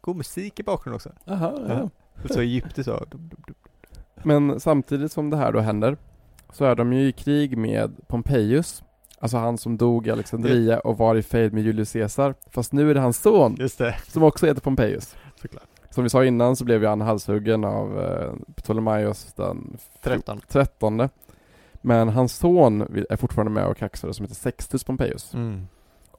[0.00, 1.12] God musik i bakgrunden också.
[1.32, 1.74] Aha, ja.
[2.22, 2.28] Ja.
[2.34, 3.06] Så egyptiskt så.
[4.22, 5.96] Men samtidigt som det här då händer
[6.52, 8.82] så är de ju i krig med Pompejus,
[9.20, 12.34] alltså han som dog i Alexandria och var i fejd med Julius Caesar.
[12.50, 15.16] Fast nu är det hans son Just det, som också heter Pompejus.
[15.42, 15.68] såklart.
[15.90, 20.40] Som vi sa innan så blev ju han halshuggen av eh, Ptolemaios den 13.
[20.48, 21.08] 13.
[21.82, 25.34] Men hans son är fortfarande med och kaxar som heter Sextus Pompejus.
[25.34, 25.66] Mm.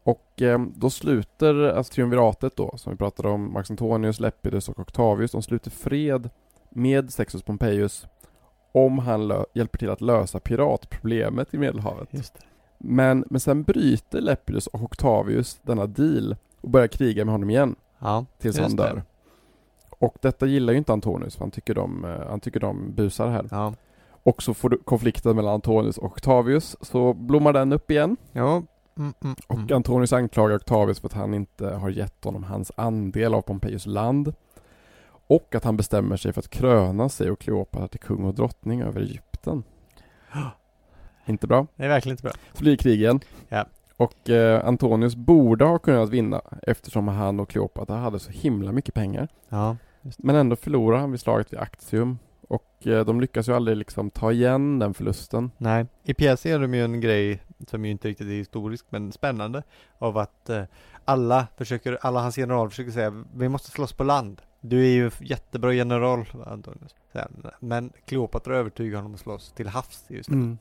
[0.03, 4.79] Och eh, då sluter alltså triumviratet då, som vi pratade om, Marcus Antonius, Lepidus och
[4.79, 6.29] Octavius, de sluter fred
[6.69, 8.07] med Sextus Pompejus
[8.71, 12.09] om han hjälper till att lösa piratproblemet i Medelhavet.
[12.11, 12.41] Just det.
[12.79, 17.75] Men, men sen bryter Lepidus och Octavius denna deal och börjar kriga med honom igen
[17.99, 18.83] Ja, tills han det.
[18.83, 19.03] dör.
[19.99, 23.27] Och detta gillar ju inte Antonius, för han tycker de, eh, han tycker de busar
[23.29, 23.47] här.
[23.51, 23.73] Ja.
[24.23, 28.17] Och så får du konflikten mellan Antonius och Octavius, så blommar den upp igen.
[28.31, 28.63] Ja.
[28.97, 29.75] Mm, mm, Och mm.
[29.75, 34.33] Antonius anklagar Octavius för att han inte har gett honom hans andel av Pompejus land.
[35.27, 38.81] Och att han bestämmer sig för att kröna sig och Kleopatra till kung och drottning
[38.81, 39.63] över Egypten.
[41.29, 41.67] Inte bra.
[41.75, 42.31] Det är verkligen inte bra.
[42.53, 43.19] Så blir det krig igen.
[43.49, 43.65] Ja.
[43.97, 48.93] Och eh, Antonius borde ha kunnat vinna eftersom han och Kleopatra hade så himla mycket
[48.93, 49.27] pengar.
[49.49, 49.75] Ja.
[50.17, 52.19] Men ändå förlorar han vid slaget vid Actium.
[52.47, 55.51] Och eh, de lyckas ju aldrig liksom ta igen den förlusten.
[55.57, 59.11] Nej, i pjäsen gör de ju en grej som ju inte riktigt är historisk men
[59.11, 59.63] spännande
[59.97, 60.63] av att eh,
[61.05, 64.41] alla försöker, alla hans generaler försöker säga vi måste slåss på land.
[64.61, 66.95] Du är ju jättebra general Antonius.
[67.59, 70.57] Men Kleopatra övertygar honom att slåss till havs just Mm.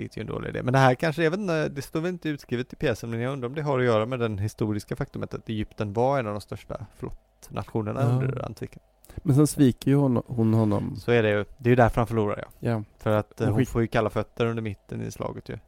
[0.00, 0.62] Vilket ju är en dålig idé.
[0.62, 3.48] Men det här kanske, inte, det står väl inte utskrivet i pjäsen men jag undrar
[3.48, 6.40] om det har att göra med den historiska faktumet att Egypten var en av de
[6.40, 8.08] största flottnationerna Ja.
[8.08, 8.82] under antiken.
[9.16, 10.96] Men sen sviker ju hon, hon honom.
[10.96, 12.70] Så är det ju, det är ju därför han förlorar ja.
[12.70, 12.82] Ja.
[12.98, 15.58] För att eh, hon skick- får ju kalla fötter under mitten i slaget ju.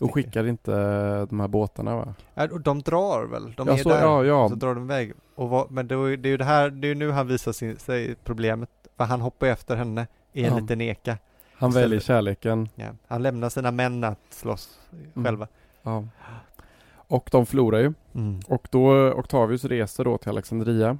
[0.00, 0.72] Och skickar inte
[1.26, 2.14] de här båtarna va?
[2.34, 3.52] Ja, och de drar väl?
[3.56, 4.48] De Ja, är så- där, ja, ja.
[4.48, 5.12] så drar de iväg.
[5.34, 7.78] Och vad, men det är ju det här, det är ju nu han visar sin,
[7.78, 8.70] sig problemet.
[8.96, 10.58] För han hoppar ju efter henne i en Ja.
[10.60, 11.16] liten eka.
[11.60, 12.68] Han väljer kärleken.
[12.74, 12.88] Ja.
[13.08, 14.78] Han lämnar sina män att slåss
[15.14, 15.24] Mm.
[15.24, 15.48] själva.
[15.82, 16.04] Ja.
[16.94, 17.92] Och de förlorar ju.
[18.14, 18.40] Mm.
[18.48, 20.98] Och då Octavius reser då till Alexandria.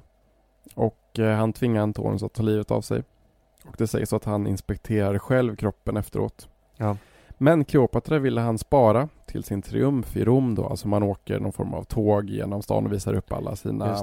[0.75, 3.03] Och eh, han tvingar Antonius att ta livet av sig.
[3.65, 6.49] Och det sägs att han inspekterar själv kroppen efteråt.
[6.77, 6.97] Ja.
[7.37, 10.65] Men Kleopatra ville han spara till sin triumf i Rom då.
[10.67, 13.97] Alltså man åker någon form av tåg genom stan och visar upp alla sina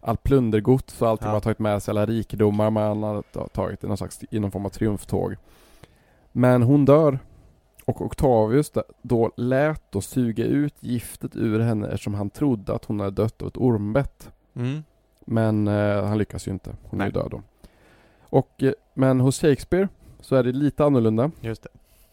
[0.00, 1.26] allt plundergods och allt Ja.
[1.26, 4.38] man har tagit med sig, alla rikedomar man har ta- tagit i någon slags, i
[4.40, 5.36] någon form av triumftåg.
[6.38, 7.18] Men hon dör
[7.84, 8.72] och Octavius
[9.02, 13.42] då lät då suga ut giftet ur henne eftersom han trodde att hon hade dött
[13.42, 14.30] av ett ormbett.
[14.54, 14.84] Mm.
[15.20, 16.76] Men eh, han lyckas ju inte.
[16.82, 17.22] Hon är ju Nej.
[17.22, 17.42] död då.
[18.20, 19.88] Och, eh, men hos Shakespeare
[20.20, 21.30] så är det lite annorlunda.
[21.40, 21.68] Just det.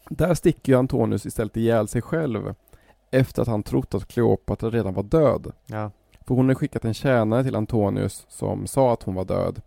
[0.08, 2.54] Där sticker ju Antonius istället ihjäl sig själv
[3.10, 5.52] efter att han trott att Kleopatra redan var död.
[5.66, 5.90] Ja.
[6.26, 9.60] För hon hade skickat en tjänare till Antonius som sa att hon var död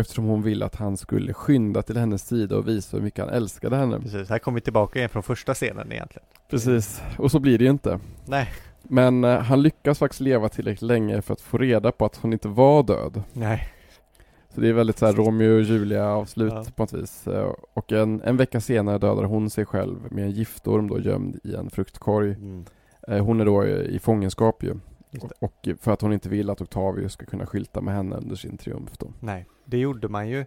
[0.00, 3.34] eftersom hon ville att han skulle skynda till hennes sida och visa hur mycket han
[3.34, 4.00] älskade henne.
[4.00, 6.26] Precis, här kommer vi tillbaka igen från första scenen egentligen.
[6.50, 8.00] Precis, och så blir det ju inte.
[8.26, 8.48] Nej.
[8.82, 12.32] Men eh, han lyckas faktiskt leva tillräckligt länge för att få reda på att hon
[12.32, 13.22] inte var död.
[13.32, 13.68] Nej.
[14.54, 16.64] Så det är väldigt så här Romeo och Julia avslut Ja.
[16.76, 17.26] på något vis.
[17.26, 21.38] Eh, Och en, en vecka senare dödar hon sig själv med en giftorm då gömd
[21.44, 22.30] i en fruktkorg.
[22.32, 22.64] Mm.
[23.08, 24.74] Eh, Hon är då i i fångenskap ju.
[25.14, 25.46] Just det.
[25.46, 28.56] Och för att hon inte vill att Octavius ska kunna skylta med henne under sin
[28.58, 29.12] triumf då.
[29.20, 30.40] Nej, det gjorde man ju.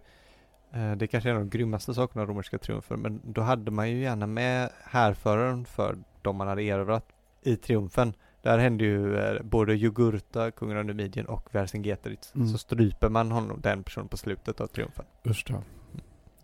[0.73, 3.71] Eh, Det kanske är en av de grymmaste sakerna av romerska triumfer, men då hade
[3.71, 7.05] man ju gärna med härföraren för de man hade erövrat
[7.41, 8.13] i triumfen.
[8.41, 12.35] Där hände ju eh, både Jugurta, kungen av Numidien och Vercingetorix.
[12.35, 12.47] Mm.
[12.47, 15.05] Så stryper man honom, den personen på slutet av triumfen.
[15.27, 15.63] Usch då.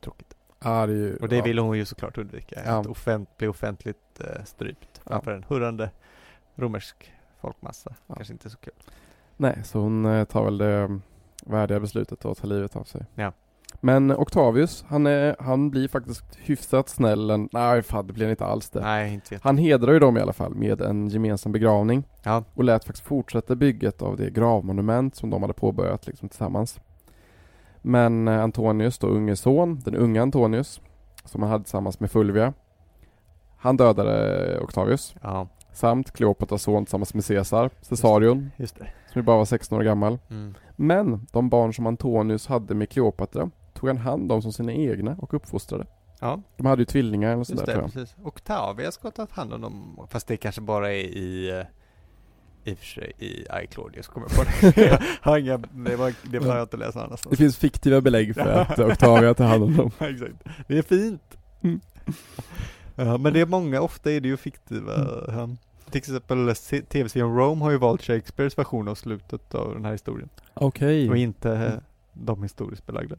[0.02, 0.36] Tråkigt.
[0.64, 1.44] Ja, det är ju, Och det ja.
[1.44, 2.62] ville hon ju såklart undvika.
[2.66, 2.80] Ja.
[2.80, 5.12] Att offent, bli offentligt eh, strypt Ja.
[5.12, 5.92] framför en hurrande
[6.56, 7.13] romersk
[7.44, 7.94] folkmassa.
[8.08, 8.16] Ja.
[8.16, 8.74] Kanske inte så kul.
[9.38, 11.02] Nej, så hon eh, tar väl det mm,
[11.46, 13.06] värdiga beslutet att ta livet av sig.
[13.16, 13.32] Ja.
[13.82, 17.30] Men Octavius, han, är, han blir faktiskt hyfsat snäll.
[17.30, 18.82] En, nej, fan det blir han inte alls det.
[18.82, 19.40] Nej, inte.
[19.44, 23.08] Han hedrar ju dem i alla fall med en gemensam begravning Ja, och lät faktiskt
[23.08, 26.80] fortsätta bygget av det gravmonument som de hade påbörjat liksom, tillsammans.
[27.82, 30.82] Men eh, Antonius, då unge son, den unga Antonius,
[31.26, 32.54] som han hade tillsammans med Fulvia,
[33.58, 38.88] han dödade Octavius ja, samt Kleopatras son tillsammans med Caesar, Caesarion, just det.
[39.14, 40.20] som ju bara var 16 år gammal.
[40.30, 40.54] Mm.
[40.76, 45.16] Men de barn som Antonius hade med Kleopatra tog han hand om som sina egna
[45.20, 45.86] och uppfostrade.
[46.20, 47.94] Ja, De hade ju tvillingar eller Just sådär det, tror jag.
[47.94, 48.16] precis.
[48.24, 51.66] Octavia ska ha tagit hand om dem, fast det kanske bara är i eh,
[52.72, 53.26] i och för sig i
[53.64, 54.44] I Claudius kommer jag på
[54.82, 54.86] det.
[54.88, 57.38] jag har inga, det var, det har jag inte läst någon Det annanstans.
[57.38, 59.92] finns fiktiva belägg för att Octavia tar hand om dem.
[60.00, 60.34] Exakt.
[60.68, 61.38] Det är fint.
[61.64, 61.80] Mm.
[62.96, 64.96] Ja, men det är många, ofta är det ju fiktiva.
[65.34, 65.58] Mm.
[65.90, 69.92] Till exempel se- tv-serien Rome har ju valt Shakespeares version av slutet av den här
[69.92, 70.30] historien.
[70.54, 71.10] Okej.
[71.10, 71.80] Och inte Mm.
[72.14, 73.16] de historiskt belagda.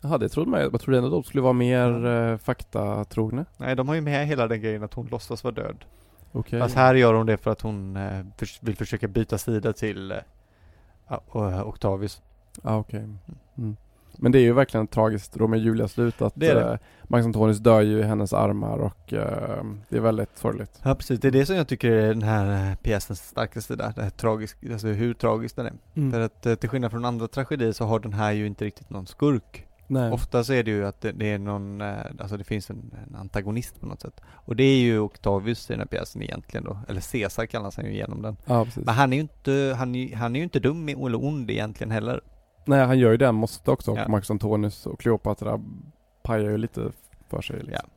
[0.00, 0.68] Jaha, det trodde man ju.
[0.72, 3.44] Jag trodde ändå de skulle vara mer eh, faktatrogna.
[3.56, 5.84] Nej, de har ju med hela den grejen att hon låtsas vara död.
[6.32, 6.60] Okej.
[6.60, 10.10] Fast här gör hon det för att hon eh, förs- vill försöka byta sida till
[10.12, 10.18] eh,
[11.08, 12.22] ja, eh, Octavius.
[12.62, 13.08] Ja, okej.
[13.58, 13.76] Mm.
[14.18, 16.72] Men det är ju verkligen ett tragiskt Romeo och Julia slut att Det är det.
[16.72, 20.80] eh, Max Antonius dör ju i hennes armar och eh, det är väldigt sorgligt.
[20.82, 23.92] Ja precis, det är det som jag tycker är den här eh, pjäsens starkaste sida.
[23.96, 25.72] Det här tragisk, alltså hur tragisk den är.
[25.94, 26.12] Mm.
[26.12, 28.90] För att eh, till skillnad från andra tragedier så har den här ju inte riktigt
[28.90, 29.66] någon skurk.
[29.86, 30.12] Nej.
[30.12, 32.94] Ofta så är det ju att det, det är någon, eh, alltså det finns en,
[33.08, 34.20] en antagonist på något sätt.
[34.30, 36.78] Och det är ju Octavius i den här pjäsen egentligen då.
[36.88, 38.36] Eller Caesar kallas han ju genom den.
[38.44, 38.84] Ja, precis.
[38.84, 41.90] Men han är ju inte, han är, han är ju inte dum eller ond egentligen
[41.90, 42.20] heller.
[42.64, 43.90] Nej, han gör ju det måste också.
[43.90, 44.08] Och Ja.
[44.08, 45.60] Max Antonius och Kleopatra
[46.22, 46.92] pajar ju lite
[47.28, 47.62] för sig.
[47.62, 47.88] Liksom.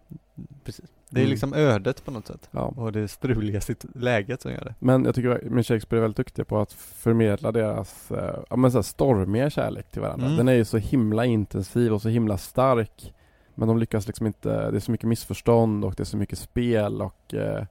[0.64, 0.86] Precis.
[1.10, 1.32] Det är Mm.
[1.32, 2.50] liksom ödet på något sätt.
[2.52, 2.62] Ja.
[2.62, 4.76] Och det struliga sitt läget som gör det.
[4.80, 8.72] Men jag tycker men Shakespeare är väldigt duktig på att förmedla deras eh, ja, men
[8.72, 10.26] så här stormiga kärlek till varandra.
[10.26, 10.38] Mm.
[10.38, 13.14] Den är ju så himla intensiv och så himla stark.
[13.56, 16.40] Men de lyckas liksom inte, det är så mycket missförstånd och det är så mycket
[16.40, 17.64] spel och, eh,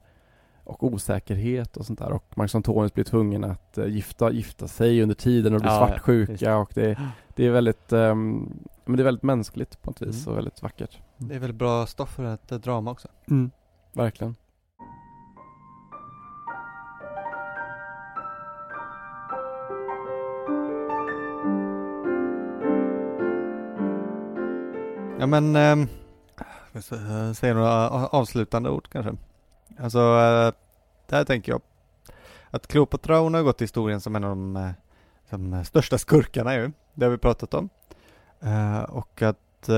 [0.65, 2.11] och osäkerhet och sånt där.
[2.11, 5.79] Och Max Antonius blir tvungen att eh, gifta, gifta sig under tiden och blir Ja,
[5.81, 6.55] ja, svartsjuka det.
[6.55, 6.97] och det,
[7.35, 8.49] det är väldigt ehm,
[8.85, 10.31] men det är väldigt mänskligt på något vis Mm.
[10.31, 10.97] och väldigt vackert.
[11.17, 13.07] Det är väldigt bra stoff för ett eh, drama också.
[13.93, 14.35] Verkligen.
[25.19, 25.75] Ja men, eh,
[27.33, 29.11] säga några avslutande ord kanske.
[29.79, 30.51] Alltså, eh,
[31.09, 31.61] där tänker jag
[32.49, 34.69] att Kleopatra hon har gått till historien som en av de eh,
[35.29, 36.71] som eh, största skurkarna ju.
[36.93, 37.69] Det har vi pratat om.
[38.87, 39.69] Och att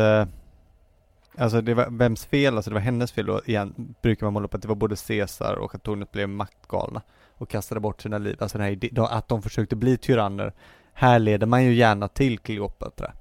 [1.37, 2.55] Alltså det var vems fel?
[2.55, 4.95] Alltså det var hennes fel då, igen brukar man måla upp att det var både
[5.07, 7.01] Caesar och att tornet blev maktgalna
[7.37, 8.37] och kastade bort sina liv.
[8.39, 10.53] Alltså den här idén, att de försökte bli tyranner
[10.93, 13.13] härleder man ju gärna till Kleopatra.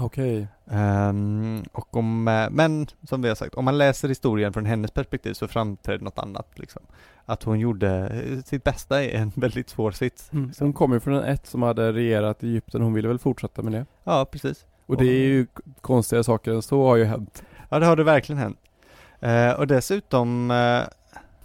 [0.00, 0.46] Okej.
[0.70, 4.90] Ehm, och om, eh, men som vi har sagt, om man läser historien från hennes
[4.90, 6.82] perspektiv så framträder något annat liksom.
[7.24, 10.32] Att hon gjorde eh, sitt bästa i en väldigt svår sits.
[10.32, 10.52] Mm.
[10.58, 13.62] Hon kom ju från en ett som hade regerat i Egypten, hon ville väl fortsätta
[13.62, 13.86] med det.
[14.04, 14.66] Ja, precis.
[14.86, 15.46] Och det är ju
[15.80, 17.42] konstiga saker än så har ju hänt.
[17.68, 18.58] Ja, det har det verkligen hänt.
[19.20, 20.80] Eh, och dessutom, eh,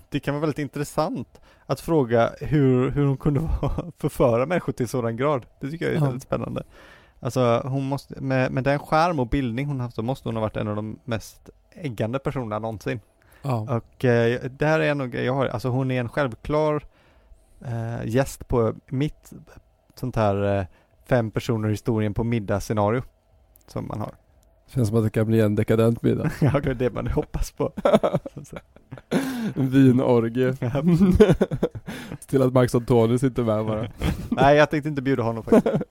[0.10, 3.40] det kan vara väldigt intressant att fråga hur, hur hon kunde
[3.98, 5.46] förföra människor till sådan grad.
[5.60, 6.06] Det tycker jag är Ja.
[6.06, 6.64] väldigt spännande.
[7.24, 10.42] Alltså hon måste, med, med den skärm och bildning hon haft så måste hon ha
[10.42, 13.00] varit en av de mest äggande personerna någonsin.
[13.42, 13.78] Ja.
[13.78, 16.84] Och eh, det här är en grejerna jag har, alltså hon är en självklar
[17.66, 19.34] eh, gäst på mitt
[19.96, 20.66] sånt här eh,
[21.06, 23.04] fem personer i historien på middag-scenario
[23.68, 24.12] som man har.
[24.68, 26.32] Känns som att det kan bli en dekadent middag.
[26.42, 27.72] Ja, det är det man hoppas på.
[29.56, 30.54] Vinorgie.
[32.28, 33.88] Till att Max Antonius inte är med bara.
[34.30, 35.84] Nej, jag tänkte inte bjuda honom faktiskt.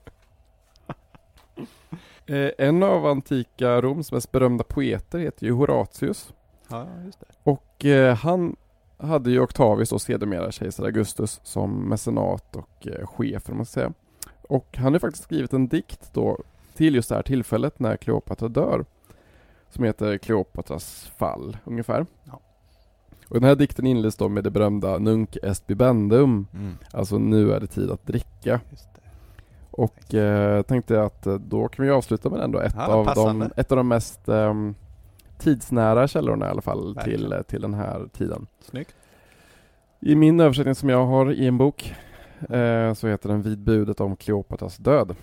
[2.25, 6.33] Eh, en av antika Roms mest berömda poeter heter ju Horatius.
[6.69, 7.25] Ja, just det.
[7.43, 8.55] Och eh, han
[8.97, 13.73] hade ju Octavius och sedermera kejsar Augustus som mecenat och eh, chef, om man ska
[13.79, 13.93] säga.
[14.41, 16.37] Och han har faktiskt skrivit en dikt då
[16.75, 18.85] till just det här tillfället när Kleopatra dör.
[19.69, 22.05] Som heter Kleopatras fall, ungefär.
[22.23, 22.39] Ja.
[23.27, 26.77] Och den här dikten inleds då med det berömda Nunc est bibendum, Mm.
[26.91, 28.59] alltså nu är det tid att dricka.
[28.71, 28.87] Just.
[29.77, 33.05] Och eh, tänkte att eh, då kan vi avsluta med den då, ett, Ja, av,
[33.15, 34.75] de, ett av de mest ehm,
[35.37, 37.31] tidsnära källorna i alla fall till, Verkligen.
[37.31, 38.47] eh, till den här tiden.
[38.59, 38.95] Snyggt.
[39.99, 41.95] I min översättning som jag har i en bok
[42.49, 45.15] eh, så heter den Vid budet om Kleopatras död.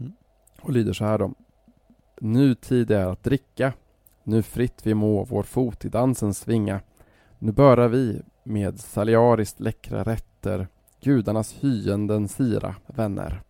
[0.00, 0.12] Mm.
[0.60, 1.30] Och lyder så här då.
[2.20, 3.72] Nu tid är att dricka,
[4.22, 6.80] nu fritt vi må vår fot i dansen svinga.
[7.38, 10.68] Nu böra vi med saliariskt läckra rätter
[11.00, 13.42] gudarnas hyenden sira vänner.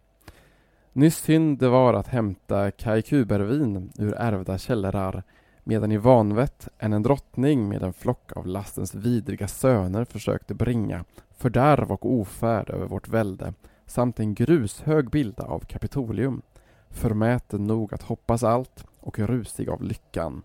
[0.96, 5.22] Nyss synd det var att hämta kajkubervin ur ärvda källrar
[5.64, 11.04] medan i vanvett än en drottning med en flock av lastens vidriga söner försökte bringa
[11.36, 13.54] fördärv och ofärd över vårt välde
[13.86, 16.42] samt en grushög bilda av Kapitolium
[16.90, 20.42] förmäten nog att hoppas allt och rusig av lyckan.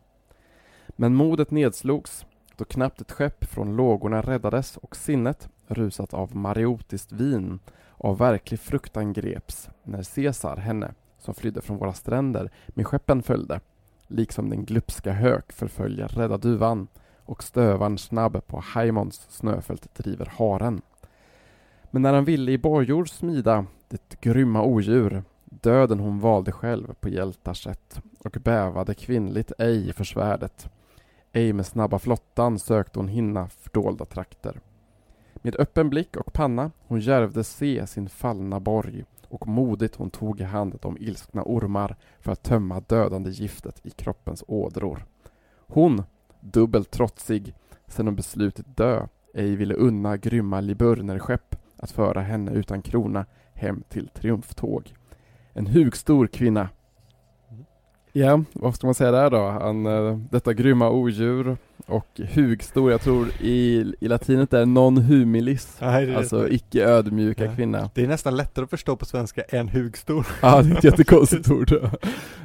[0.88, 2.26] Men modet nedslogs
[2.56, 7.60] då knappt ett skepp från lågorna räddades och sinnet, rusat av mariotiskt vin,
[8.04, 13.60] av verklig fruktan greps när Caesar henne, som flydde från våra stränder, med skeppen följde
[14.08, 16.88] liksom den glupska hök förföljer rädda duvan
[17.26, 20.82] och stövaren snabb på Haimons snöfält driver haren.
[21.91, 27.10] Men när han ville i borgjord smida det grymma odjur döden hon valde själv på
[27.10, 30.70] hjältars sätt och bävade kvinnligt ej för svärdet.
[31.34, 34.60] Ej med snabba flottan sökte hon hinna fördolda trakter.
[35.42, 40.42] Med öppen blick och panna hon järvde se sin fallna borg och modigt hon tog
[40.42, 45.06] i hand de ilskna ormar för att tömma dödande giftet i kroppens ådror.
[45.68, 46.04] Hon,
[46.39, 47.54] dubbelt trotsig,
[47.88, 53.84] sedan hon beslutit dö, ej ville unna grymma liburnerskepp att föra henne utan krona hem
[53.89, 54.94] till triumftåg.
[55.54, 56.70] En hugstor kvinna.
[57.50, 57.66] Mm.
[58.12, 59.50] Ja, vad ska man säga där då?
[59.50, 61.58] Han, eh, detta grymma odjur
[61.88, 66.86] och hugstor, jag tror i, i latinet är non humilis, Nej, det, är alltså icke
[66.86, 67.56] ödmjuka Ja.
[67.56, 67.90] kvinna.
[67.94, 70.28] det är nästan lättare att förstå på svenska än hugstor.
[70.42, 71.72] Ja, det är ett jättekonstigt ord.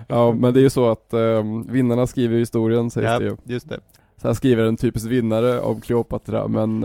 [0.09, 3.37] Ja, men det är ju så att um, vinnarna skriver historien sägs Ja, det ju.
[3.45, 3.80] just det.
[4.22, 6.80] Så här skriver en typisk vinnare om Kleopatra, men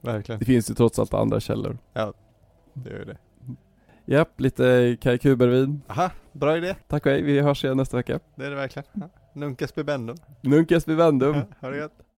[0.00, 0.38] Verkligen.
[0.38, 1.78] det finns ju trots allt andra källor.
[2.74, 3.16] Det är det.
[4.06, 5.82] Japp, lite Kaj Kubervin.
[5.88, 6.74] Aha, bra idé.
[6.88, 8.20] Tack och hej, vi hörs igen nästa vecka.
[8.34, 8.86] Det är det verkligen.
[8.92, 9.08] Ja.
[9.32, 10.16] Nuncas bibendum.
[10.42, 11.34] Nunkes vivendum.
[11.34, 12.09] Ja, ha det gött.